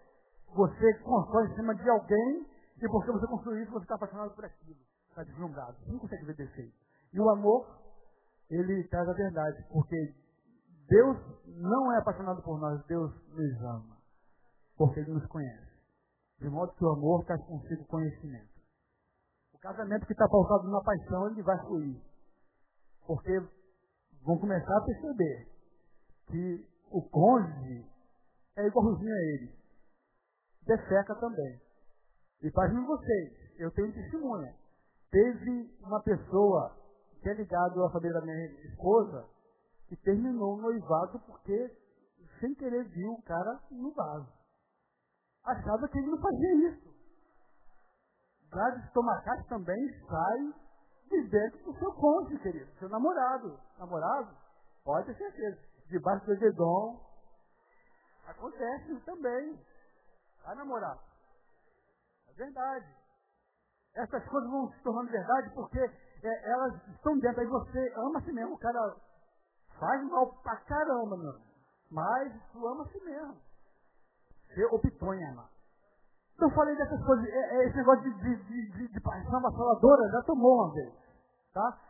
[0.55, 2.47] você constrói em cima de alguém,
[2.77, 4.77] e porque você construiu isso, você está apaixonado por aquilo.
[5.09, 5.75] Está deslumbrado.
[5.79, 6.77] Você não consegue ver defeito.
[7.11, 7.65] E o amor,
[8.51, 10.15] ele traz a verdade, porque
[10.87, 11.17] Deus
[11.47, 13.97] não é apaixonado por nós, Deus nos ama.
[14.77, 15.67] Porque Ele nos conhece.
[16.39, 18.55] De modo que o amor traz consigo conhecimento.
[19.51, 21.99] O casamento que está pautado na paixão, ele vai fluir.
[23.07, 23.39] Porque
[24.23, 25.56] vão começar a perceber
[26.27, 27.85] que o cônjuge
[28.57, 29.55] é igualzinho a ele.
[30.65, 31.61] Defeca também.
[32.41, 34.53] E pasmem vocês, eu tenho testemunha.
[35.09, 36.75] Teve uma pessoa
[37.21, 39.27] que é ligado à família da minha esposa
[39.87, 41.71] que terminou o noivado porque,
[42.39, 44.31] sem querer, viu o cara no vaso.
[45.45, 46.87] Achava que ele não fazia isso.
[48.51, 50.53] Gado estomacate também sai
[51.09, 53.57] de dentro do seu cônjuge, querido, seu namorado.
[53.79, 54.35] Namorado?
[54.83, 55.66] Pode ter certeza.
[55.89, 56.99] Debaixo do edredom.
[58.27, 59.59] Acontece também.
[60.43, 60.97] Vai namorar.
[62.29, 62.85] É verdade.
[63.95, 67.41] Essas coisas vão se tornando verdade porque é, elas estão dentro.
[67.41, 68.55] Aí você ama a si mesmo.
[68.55, 68.95] O cara
[69.79, 71.33] faz mal pra caramba, meu.
[71.89, 73.37] Mas tu ama a si mesmo.
[74.47, 75.49] Você optou em amar.
[76.39, 80.09] Eu falei dessas coisas, é, é, esse negócio de, de, de, de, de paixão avassaladora
[80.11, 80.93] já tomou uma vez.
[81.51, 81.81] Tá?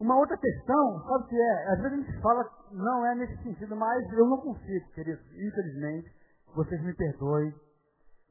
[0.00, 1.72] Uma outra questão, sabe o que é?
[1.72, 5.22] Às vezes a gente fala, não é nesse sentido, mas eu não consigo, querido.
[5.32, 6.12] Infelizmente,
[6.54, 7.54] vocês me perdoem.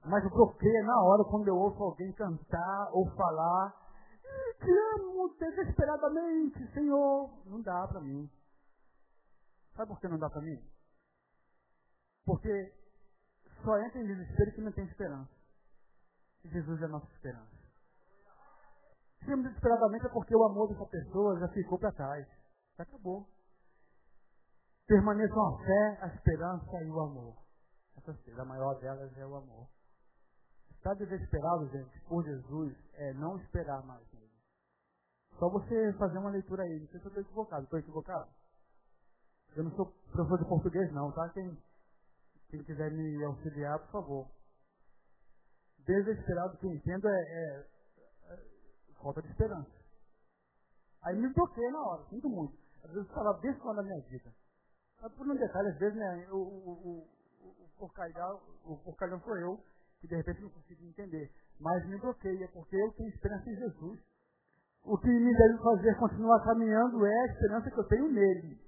[0.05, 3.73] Mas o bloqueio na hora quando eu ouço alguém cantar ou falar,
[4.59, 7.29] te amo desesperadamente, Senhor.
[7.45, 8.29] Não dá para mim.
[9.75, 10.61] Sabe por que não dá para mim?
[12.25, 12.73] Porque
[13.63, 15.31] só entra em desespero que não tem esperança.
[16.45, 17.62] Jesus é a nossa esperança.
[19.27, 22.27] Amo desesperadamente é porque o amor dessa pessoa já ficou para trás.
[22.77, 23.27] Já acabou.
[24.85, 27.37] Permaneçam a fé, a esperança e o amor.
[27.97, 29.67] Essas três, a maior delas é o amor.
[30.71, 34.29] Estar desesperado, gente, por Jesus, é não esperar mais nele.
[35.39, 36.79] Só você fazer uma leitura aí.
[36.81, 37.63] Não sei se eu estou equivocado.
[37.63, 38.29] Estou equivocado?
[39.55, 41.29] Eu não sou professor de português, não, tá?
[41.29, 41.57] Quem,
[42.49, 44.27] quem quiser me auxiliar, por favor.
[45.79, 47.72] Desesperado, que eu entendo, é, é
[49.03, 49.69] falta de esperança.
[51.03, 52.57] Aí me bloqueei na hora, sinto muito.
[52.83, 54.33] Às vezes eu estava abençoando a minha vida.
[55.01, 57.07] Mas por um detalhe, às vezes, né, o, o,
[57.41, 59.59] o, o, porcalhão, o porcalhão sou eu,
[59.99, 61.29] que de repente não consigo entender.
[61.59, 63.99] Mas me bloqueia, porque eu tenho esperança em Jesus.
[64.85, 68.59] O que me deve fazer continuar caminhando é a esperança que eu tenho nele.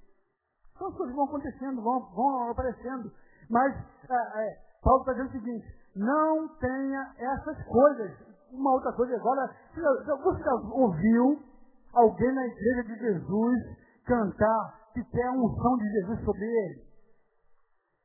[0.74, 3.12] Então as coisas vão acontecendo, vão, vão aparecendo.
[3.50, 3.74] Mas
[4.10, 8.35] é, é, Paulo está dizendo o seguinte, não tenha essas coisas.
[8.52, 11.40] Uma outra coisa agora, você já ouviu
[11.94, 13.60] alguém na igreja de Jesus
[14.06, 16.86] cantar que quer a unção de Jesus sobre ele?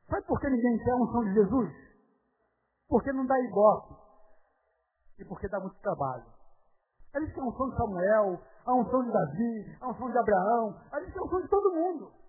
[0.09, 1.69] Sabe por que ninguém quer a unção de Jesus?
[2.89, 3.95] Porque não dá ibope.
[5.19, 6.25] E porque dá muito trabalho.
[7.15, 11.11] Gente quer a unção de Samuel, a unção de Davi, a unção de Abraão, gente
[11.13, 12.20] quer a unção de todo mundo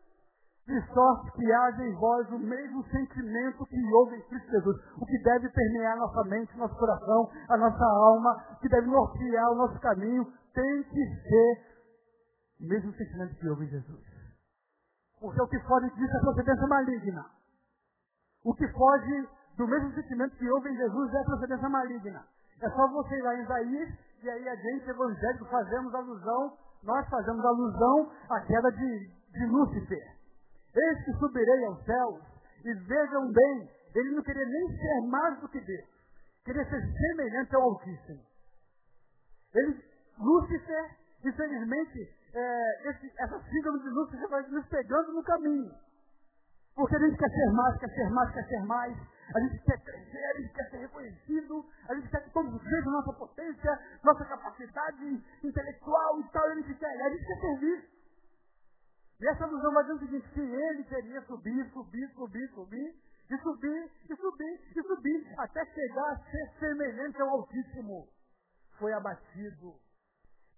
[0.66, 5.06] de sorte que haja em vós o mesmo sentimento que houve em Cristo Jesus, o
[5.06, 9.78] que deve permear nossa mente, nosso coração, a nossa alma, que deve nortear o nosso
[9.80, 11.72] caminho, tem que ser
[12.60, 14.12] o mesmo sentimento que houve em Jesus.
[15.20, 17.26] Porque o que foge disso é procedência maligna.
[18.44, 22.24] O que foge do mesmo sentimento que houve em Jesus é procedência maligna.
[22.60, 23.88] É só você ir lá em Isaías
[24.22, 30.21] e aí a gente evangélico fazemos alusão, nós fazemos alusão à queda de, de Lúcifer.
[30.74, 32.20] Eis que subirei aos céus,
[32.64, 35.88] e vejam bem, ele não queria nem ser mais do que Deus.
[36.44, 38.20] Queria ser semelhante ao Altíssimo.
[39.54, 39.84] Ele,
[40.18, 45.70] Lúcifer, infelizmente, é, esse, essa síndrome de Lúcifer vai nos pegando no caminho.
[46.74, 48.96] Porque a gente quer ser mais, quer ser mais, quer ser mais.
[49.34, 51.64] A gente quer crescer, a gente quer ser reconhecido.
[51.88, 56.44] A gente quer que todos vejam nossa potência, nossa capacidade intelectual e tal.
[56.44, 57.91] A gente quer, a gente quer servir.
[59.22, 62.94] E essa visão vai dizer o seguinte, que ele queria subir, subir, subir, subir,
[63.30, 68.08] e subir, e subir, e subir, até chegar a ser semelhante ao Altíssimo.
[68.80, 69.74] Foi abatido.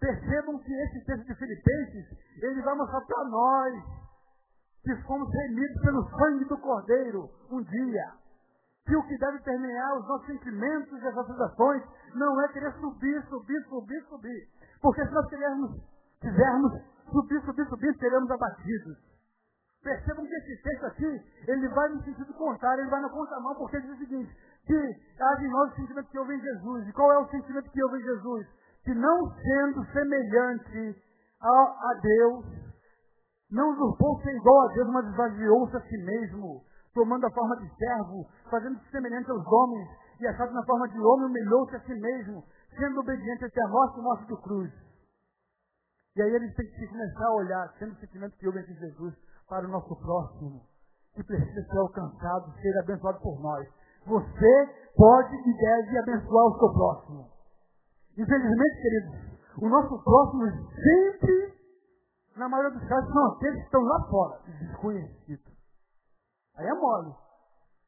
[0.00, 2.06] Percebam que esse texto de Filipenses,
[2.42, 3.84] ele vai mostrar para nós
[4.82, 8.12] que fomos remidos pelo sangue do Cordeiro um dia.
[8.86, 11.82] Que o que deve permear os nossos sentimentos e as nossas ações
[12.14, 14.48] não é querer subir, subir, subir, subir.
[14.80, 15.70] Porque se nós quisermos,
[16.24, 16.72] quisermos
[17.12, 18.96] subir, subir, subir, seremos abatidos.
[19.82, 23.80] Percebam que esse texto aqui, ele vai no sentido contrário, ele vai na contramão, porque
[23.80, 24.32] diz o seguinte,
[24.66, 26.88] que há de nós o sentimento que houve em Jesus.
[26.88, 28.46] E qual é o sentimento que houve em Jesus?
[28.82, 30.96] Que não sendo semelhante
[31.42, 32.46] a, a Deus,
[33.50, 36.64] Não usurpou ser igual a Deus, mas esvaziou-se a si mesmo,
[36.94, 39.88] tomando a forma de servo, fazendo-se semelhante aos homens,
[40.20, 42.42] e achado na forma de homem, humilhou-se a si mesmo,
[42.76, 44.72] sendo obediente até a morte e morte do cruz.
[46.16, 49.14] E aí eles têm que começar a olhar, sendo o sentimento que houve entre Jesus,
[49.48, 50.62] para o nosso próximo,
[51.12, 53.68] que precisa ser alcançado, ser abençoado por nós.
[54.06, 57.30] Você pode e deve abençoar o seu próximo.
[58.16, 60.44] Infelizmente, queridos, o nosso próximo
[60.74, 61.54] sempre,
[62.36, 65.52] na maioria dos casos, são aqueles que estão lá fora, desconhecidos.
[66.56, 67.12] Aí é mole.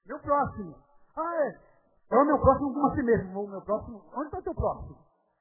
[0.07, 0.75] Meu próximo.
[1.17, 1.59] Ah, é.
[2.11, 3.45] É o meu próximo como assim mesmo.
[3.45, 4.03] O meu próximo.
[4.15, 4.97] Onde está o teu próximo?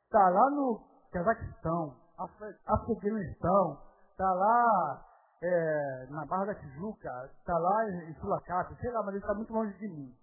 [0.05, 0.81] Está lá no
[1.11, 5.05] Cazaquistão, Afeganistão, está lá
[5.41, 9.53] é, na Barra da Tijuca, está lá em Sulacata, sei lá, mas ele está muito
[9.53, 10.16] longe de mim.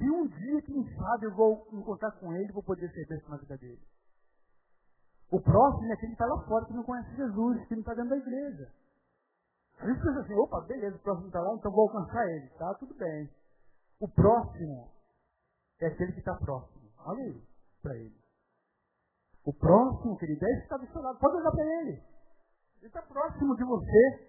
[0.00, 3.28] E um dia, quem sabe, eu vou encontrar com ele e vou poder ser bênção
[3.30, 3.82] na vida dele.
[5.30, 7.94] O próximo é aquele que está lá fora, que não conhece Jesus, que não está
[7.94, 8.72] dentro da igreja.
[9.78, 12.48] A gente pensa assim, opa, beleza, o próximo está lá, então vou alcançar ele.
[12.58, 13.30] Tá, tudo bem.
[14.00, 14.90] O próximo
[15.80, 16.90] é aquele que está próximo.
[16.98, 17.42] Olha aí,
[17.82, 18.19] para ele.
[19.44, 21.18] O próximo, querido, é esse que está do seu lado.
[21.18, 22.02] Pode olhar para ele.
[22.78, 24.28] Ele está próximo de você,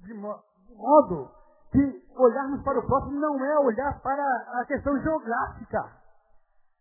[0.00, 0.34] de, mo
[0.66, 1.30] de modo
[1.72, 4.22] que olharmos para o próximo não é olhar para
[4.60, 6.00] a questão geográfica.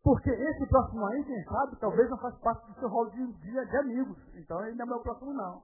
[0.04, 3.66] Porque esse próximo aí, quem sabe, talvez não faça parte do seu rol de, de,
[3.66, 4.18] de amigos.
[4.36, 5.62] Então ele não é meu próximo, não.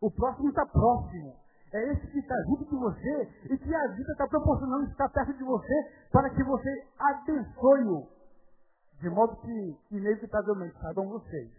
[0.00, 1.36] O próximo está próximo.
[1.72, 5.32] É esse que está junto de você e que a vida está proporcionando estar perto
[5.32, 8.06] de você para que você abençoe-o.
[9.02, 11.50] De modo que, inevitavelmente, saibam vocês.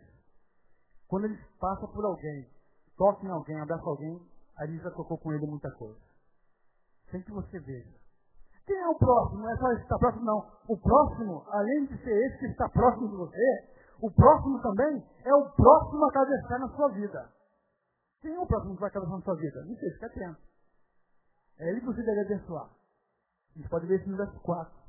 [1.09, 2.49] Quando ele passa por alguém,
[2.97, 4.17] toca em alguém, abraça alguém,
[4.57, 5.99] a gente já tocou com ele muita coisa.
[7.11, 7.99] Sem que você veja.
[8.65, 9.41] Quem é o próximo?
[9.41, 10.39] Não é só esse que está próximo, não.
[10.69, 15.35] O próximo, além de ser esse que está próximo de você, o próximo também é
[15.35, 17.29] o próximo a atravessar na sua vida.
[18.21, 19.65] Quem é o próximo que vai atravessar na sua vida?
[19.65, 20.41] Não sei, fica atento.
[21.59, 22.69] É ele que você deve abençoar.
[22.69, 24.82] A gente pode ver isso no verso 4.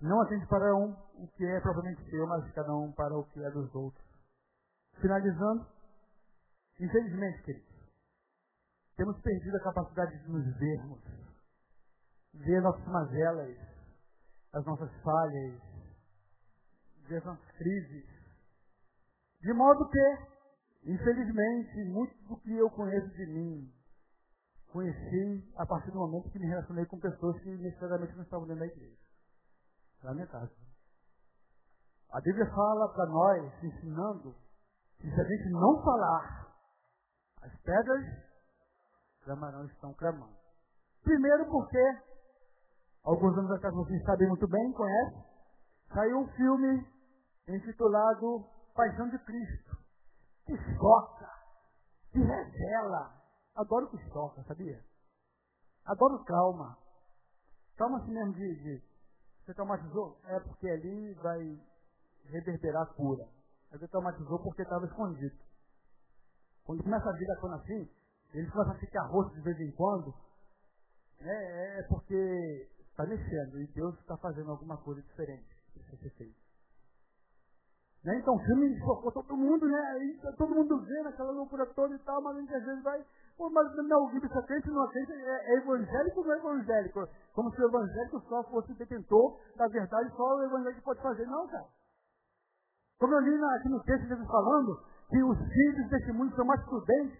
[0.00, 3.42] Não atende para um o que é propriamente seu, mas cada um para o que
[3.42, 4.04] é dos outros.
[5.00, 5.66] Finalizando,
[6.80, 7.74] infelizmente, queridos,
[8.96, 11.00] temos perdido a capacidade de nos vermos
[12.34, 13.56] ver nossas mazelas,
[14.52, 15.60] as nossas falhas,
[17.08, 18.04] ver as nossas crises.
[19.40, 20.18] De modo que,
[20.84, 23.72] infelizmente, muito do que eu conheço de mim,
[24.72, 28.60] conheci a partir do momento que me relacionei com pessoas que necessariamente não estavam dentro
[28.60, 29.03] da igreja.
[30.04, 30.56] Lamentável.
[32.12, 34.34] A Bíblia fala para nós, ensinando,
[35.00, 36.54] que se a gente não falar,
[37.42, 38.04] as pedras
[39.22, 40.36] clamarão estão clamando.
[41.02, 42.02] Primeiro porque
[43.02, 45.24] alguns anos atrás vocês sabem muito bem, conhece?
[45.92, 46.86] Saiu um filme
[47.48, 49.76] intitulado Paixão de Cristo.
[50.46, 51.30] Que choca,
[52.12, 53.12] que revela.
[53.56, 54.84] Adoro que choca, sabia?
[55.86, 56.78] Adoro calma.
[57.76, 58.93] Calma assim mesmo de, de.
[59.44, 60.18] Você traumatizou?
[60.24, 61.60] É porque ali vai
[62.24, 63.28] reverberar a cura.
[63.70, 65.36] Você traumatizou porque estava escondido.
[66.64, 67.90] Quando começa a vida quando assim,
[68.32, 70.14] ele começa a ficar rosto de vez em quando.
[71.20, 75.54] É, é porque está mexendo e Deus está fazendo alguma coisa diferente.
[78.04, 78.18] Né?
[78.18, 80.04] Então o filme focou todo mundo, né?
[80.04, 83.02] E todo mundo vendo aquela loucura toda e tal, mas a gente às vezes vai.
[83.36, 87.08] Pô, mas não, o Bíblia crente não acredita, é, é evangélico ou não é evangélico?
[87.32, 91.26] Como se o evangélico só fosse detentor da verdade, só o evangélico pode fazer.
[91.26, 91.64] Não, cara.
[93.00, 96.62] Como eu li aqui no texto Jesus falando, que os filhos desse mundo são mais
[96.64, 97.18] prudentes,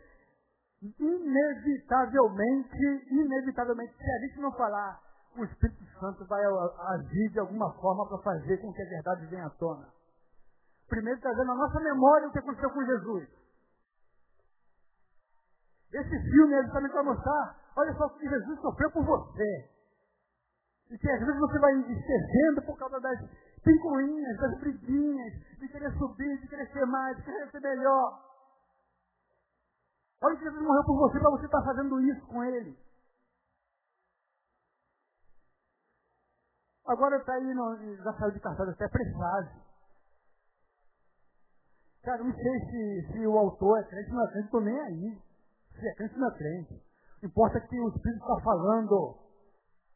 [1.00, 5.00] inevitavelmente, inevitavelmente, se a gente não falar
[5.36, 9.46] o Espírito Santo vai agir de alguma forma para fazer com que a verdade venha
[9.46, 9.88] à tona.
[10.88, 13.28] Primeiro trazendo a nossa memória o que aconteceu com Jesus.
[15.92, 19.70] Esse filme ele também vai mostrar, olha só o que Jesus sofreu por você.
[20.90, 23.18] E que às vezes você vai esquecendo por causa das
[23.62, 28.22] pincoinhas, das briguinhas, de querer subir, de querer ser mais, de querer ser melhor.
[30.22, 32.78] Olha que Jesus morreu por você para você estar fazendo isso com ele.
[36.86, 39.63] Agora está aí, no, já saiu de cartaz até presságio.
[42.04, 44.80] Cara, não sei se, se o autor é crente ou não é crente, estou nem
[44.80, 45.22] aí.
[45.78, 46.82] Se é crente ou não é crente.
[47.22, 49.18] Importa que o Espírito está falando.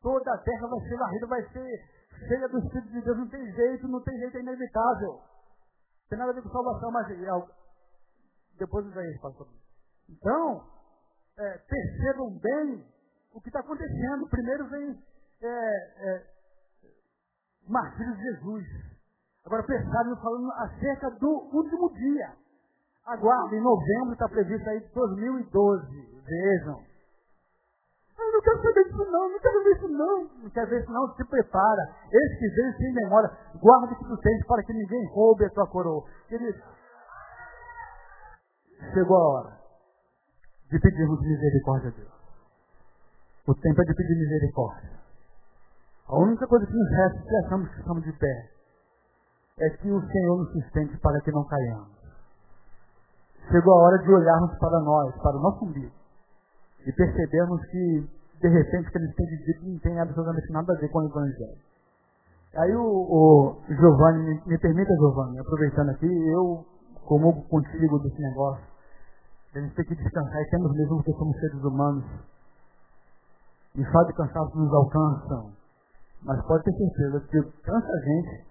[0.01, 3.19] Toda a terra vai ser varrida, vai ser cheia do Espírito de Deus.
[3.19, 5.13] Não tem jeito, não tem jeito, é inevitável.
[5.13, 7.47] Não tem nada a ver com salvação, mas é,
[8.59, 9.49] depois eu já pastor.
[10.09, 10.67] Então,
[11.37, 12.85] é, percebam bem
[13.35, 14.29] o que está acontecendo.
[14.31, 14.99] Primeiro vem
[15.43, 16.27] é, é,
[17.69, 18.98] martírio de Jesus.
[19.49, 22.33] Agora pensaram falando acerca do último dia.
[23.07, 25.87] Aguarde, em novembro está previsto aí 2012.
[26.23, 26.79] Vejam.
[28.19, 30.25] Eu não quero saber disso não, não quero ver isso não.
[30.43, 31.83] Não quero ver isso não, se prepara.
[32.13, 35.51] Esse que vem sem memória, guarda o que tu tens para que ninguém roube a
[35.51, 36.05] tua coroa.
[36.29, 36.63] Querido,
[38.93, 39.59] chegou a hora
[40.71, 42.13] de pedirmos misericórdia a Deus.
[43.47, 44.91] O tempo é de pedir misericórdia.
[46.07, 48.58] A única coisa que nos resta, se achamos que estamos de pé,
[49.61, 51.99] é que o Senhor nos sustente para que não caiamos.
[53.51, 55.93] Chegou a hora de olharmos para nós, para o nosso umbigo,
[56.87, 58.09] e percebermos que,
[58.41, 61.07] de repente, o que eles têm dito não tem absolutamente nada a ver com o
[61.07, 61.59] Evangelho.
[62.57, 66.65] Aí o, o Giovanni, me, me permita, Giovanni, aproveitando aqui, eu
[67.05, 68.65] comungo contigo desse negócio.
[69.55, 72.05] A gente tem que descansar e temos mesmo porque somos seres humanos.
[73.75, 75.53] E só de cansaço nos alcançam.
[76.23, 78.48] Mas pode ter certeza que cansa a gente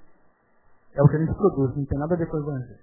[0.98, 2.80] é o que a gente produz, não tem nada a ver com o Evangelho.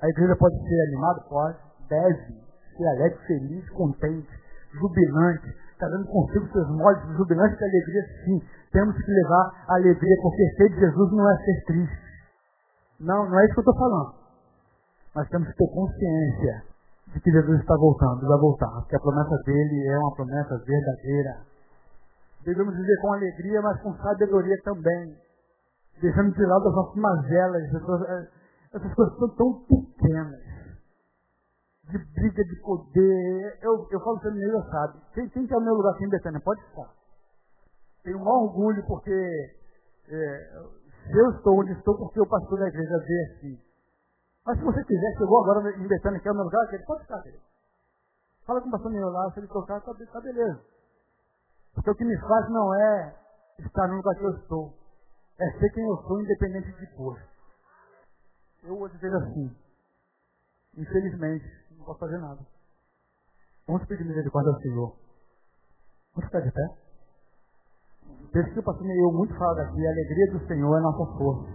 [0.00, 1.20] A igreja pode ser animada?
[1.28, 1.58] Pode.
[1.88, 2.44] Deve
[2.76, 4.28] ser alegre, feliz, contente,
[4.72, 8.42] jubilante, dando consigo seus modos jubilantes de alegria, sim.
[8.72, 12.04] Temos que levar a alegria, porque ser de Jesus não é ser triste.
[13.00, 14.14] Não, não é isso que eu estou falando.
[15.14, 16.62] Mas temos que ter consciência
[17.12, 21.36] de que Jesus está voltando, vai voltar, porque a promessa dele é uma promessa verdadeira.
[22.44, 25.16] Devemos viver com alegria, mas com sabedoria também.
[26.00, 28.28] Deixando de lado as nossas mazelas, essas,
[28.72, 30.40] essas coisas são tão pequenas
[31.88, 33.58] de briga de poder.
[33.62, 34.40] Eu, eu falo para mim,
[34.70, 35.00] sabe.
[35.14, 36.40] Quem, quer o meu lugar aqui em Betânia?
[36.40, 36.90] Pode estar.
[38.02, 39.56] Tenho um orgulho porque
[40.08, 40.52] é,
[41.06, 43.58] se eu estou onde estou, porque o pastor da igreja vê assim.
[44.46, 47.22] Mas se você quiser, chegou agora em Betânia, quer o meu lugar, ele pode ficar,
[47.22, 47.42] querido.
[48.46, 50.60] Fala com o pastor meu lá, se ele tocar, tá, tá beleza.
[51.74, 53.14] Porque o que me faz não é
[53.58, 54.83] estar no lugar que eu estou.
[55.40, 57.28] É ser quem eu sou, independente de posto.
[58.62, 59.50] Eu vou dizer assim.
[60.76, 61.44] Infelizmente,
[61.76, 62.40] não posso fazer nada.
[63.66, 64.96] Vamos pedir misericórdia ao Senhor.
[66.14, 66.84] Vamos ficar de pé?
[68.32, 71.50] Desde que o pastor eu muito fala daqui, a alegria do Senhor é nossa força.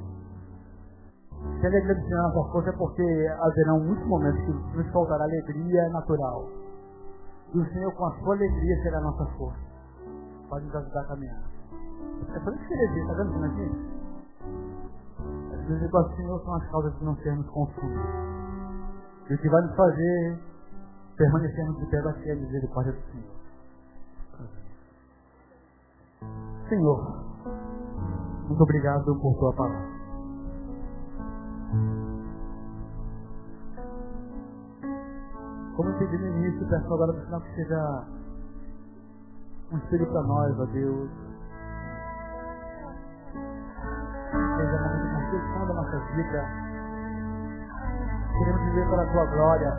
[1.59, 4.91] Se a alegria do Senhor é nossa força é porque haverão muitos momentos que nos
[4.91, 6.49] faltará alegria natural.
[7.53, 9.59] E o Senhor, com a sua alegria, será a nossa força.
[10.49, 11.48] Pode nos ajudar a caminhar.
[12.35, 13.71] É só escrever, tá vendo aqui?
[15.53, 18.05] As vezes o Senhor são as causas de não sermos confusos.
[19.29, 20.39] E o que vai nos fazer
[21.17, 23.39] permanecermos de pé vai ser a misericórdia do Senhor.
[26.69, 27.29] Senhor,
[28.47, 29.99] muito obrigado por tua palavra.
[35.75, 38.07] Como eu pedi no início, peço agora no final que seja
[39.71, 41.28] um espelho para nós, ó Deus.
[45.89, 46.45] Nossa vida
[48.39, 49.77] Queremos viver para a tua glória.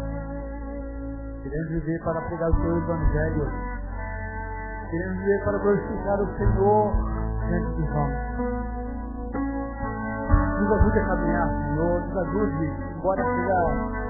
[1.43, 3.51] Queremos viver para pregar o teu evangelho.
[4.91, 6.93] Queremos viver para glorificar o Senhor
[7.49, 8.13] diante nós.
[10.61, 12.01] Nos ajude a caminhar, Senhor.
[12.03, 14.01] Nos ajude, embora seja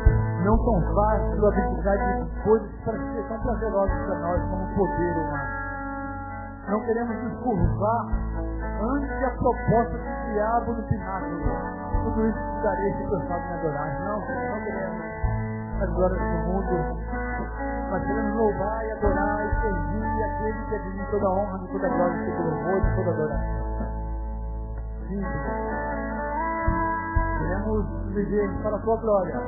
[0.42, 5.16] não tão fácil a habilidade de coisas para ser tão prazerosas para nós como poder
[5.16, 5.60] humano.
[6.70, 8.06] Não queremos nos curvar
[8.82, 14.00] ante a proposta do diabo no pináculo tudo isso darei se gostado me adorar.
[14.00, 15.20] Não, não queremos
[15.82, 16.74] as glórias do mundo.
[17.90, 21.58] Nós queremos louvar e adorar e servir aquele que é de mim toda a honra,
[21.72, 23.60] toda a glória, todo louvor e toda adoração.
[25.08, 25.22] Sim,
[27.38, 29.40] Queremos viver para a tua glória.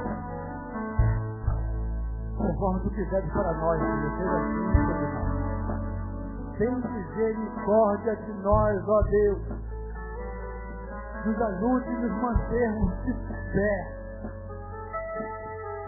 [2.37, 5.33] Conforme tu quiseres para nós, Senhor, seja assim sobre nós.
[6.59, 9.72] Tem misericórdia de nós, ó Deus
[11.25, 13.13] nos ajude a nos mantermos de
[13.53, 14.03] pé.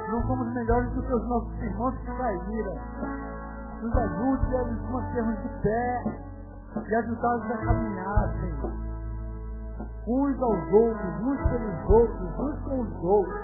[0.09, 2.79] Não somos melhores do que os nossos irmãos que caíram.
[3.83, 6.05] Nos ajude a nos mantermos de pé
[6.87, 8.73] e ajudá-los a caminhar, Senhor.
[10.07, 13.41] Uns aos outros, uns pelos outros, uns com os outros.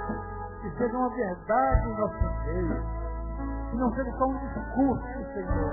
[0.62, 2.82] Que seja uma verdade em nosso meio.
[3.70, 5.72] Que não seja só um discurso, Senhor.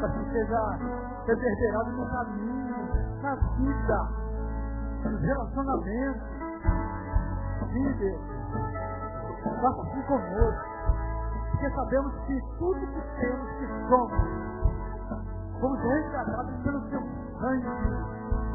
[0.00, 0.78] Mas que seja
[1.26, 4.27] reverberado no caminho, na vida
[7.72, 8.20] Sim, Deus.
[9.60, 10.78] Faça assim conosco.
[11.50, 14.12] Porque sabemos que tudo que temos, que somos,
[15.60, 17.00] fomos resgatados pelo seu
[17.40, 17.68] sangue.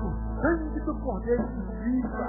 [0.04, 2.28] O sangue do Cordeiro nos limpa,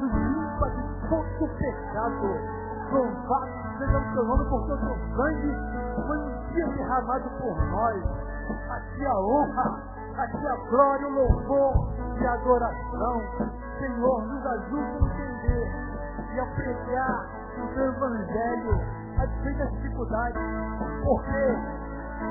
[0.00, 2.64] nos limpa de todo pecado.
[2.92, 5.50] Louvado seja o seu nome, porque o seu sangue
[6.06, 8.04] foi um dia derramado por nós.
[8.70, 13.22] Aqui a honra a tua glória, o louvor e a adoração.
[13.78, 15.84] Senhor, nos ajude a entender
[16.34, 17.26] e a pregar
[17.58, 18.80] no seu evangelho,
[19.18, 20.42] a despeito das dificuldades.
[21.04, 21.56] Porque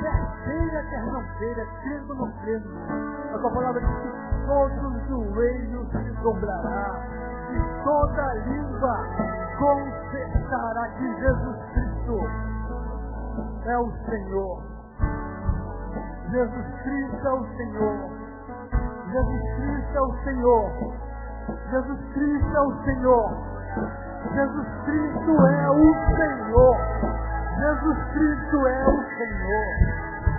[0.01, 2.69] quer queira, quer não queira, crendo não crendo,
[3.33, 8.97] a tua palavra diz que todos os joelhos se dobrará e toda língua
[9.59, 12.19] confessará que Jesus Cristo
[13.65, 14.72] é o Senhor.
[16.33, 18.09] Jesus Cristo é o Senhor.
[19.11, 20.71] Jesus Cristo é o Senhor.
[21.69, 23.29] Jesus Cristo é o Senhor.
[24.33, 26.77] Jesus Cristo é o Senhor.
[27.59, 29.65] Jesus Cristo é o Senhor.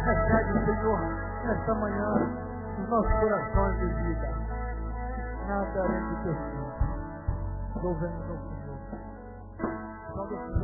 [0.05, 0.99] Recebe, Senhor,
[1.47, 2.13] nesta manhã,
[2.77, 4.29] os nossos corações de vida.
[5.47, 6.75] Nada além do teu filho.
[7.85, 8.65] Louvemos ao Senhor.
[10.15, 10.64] O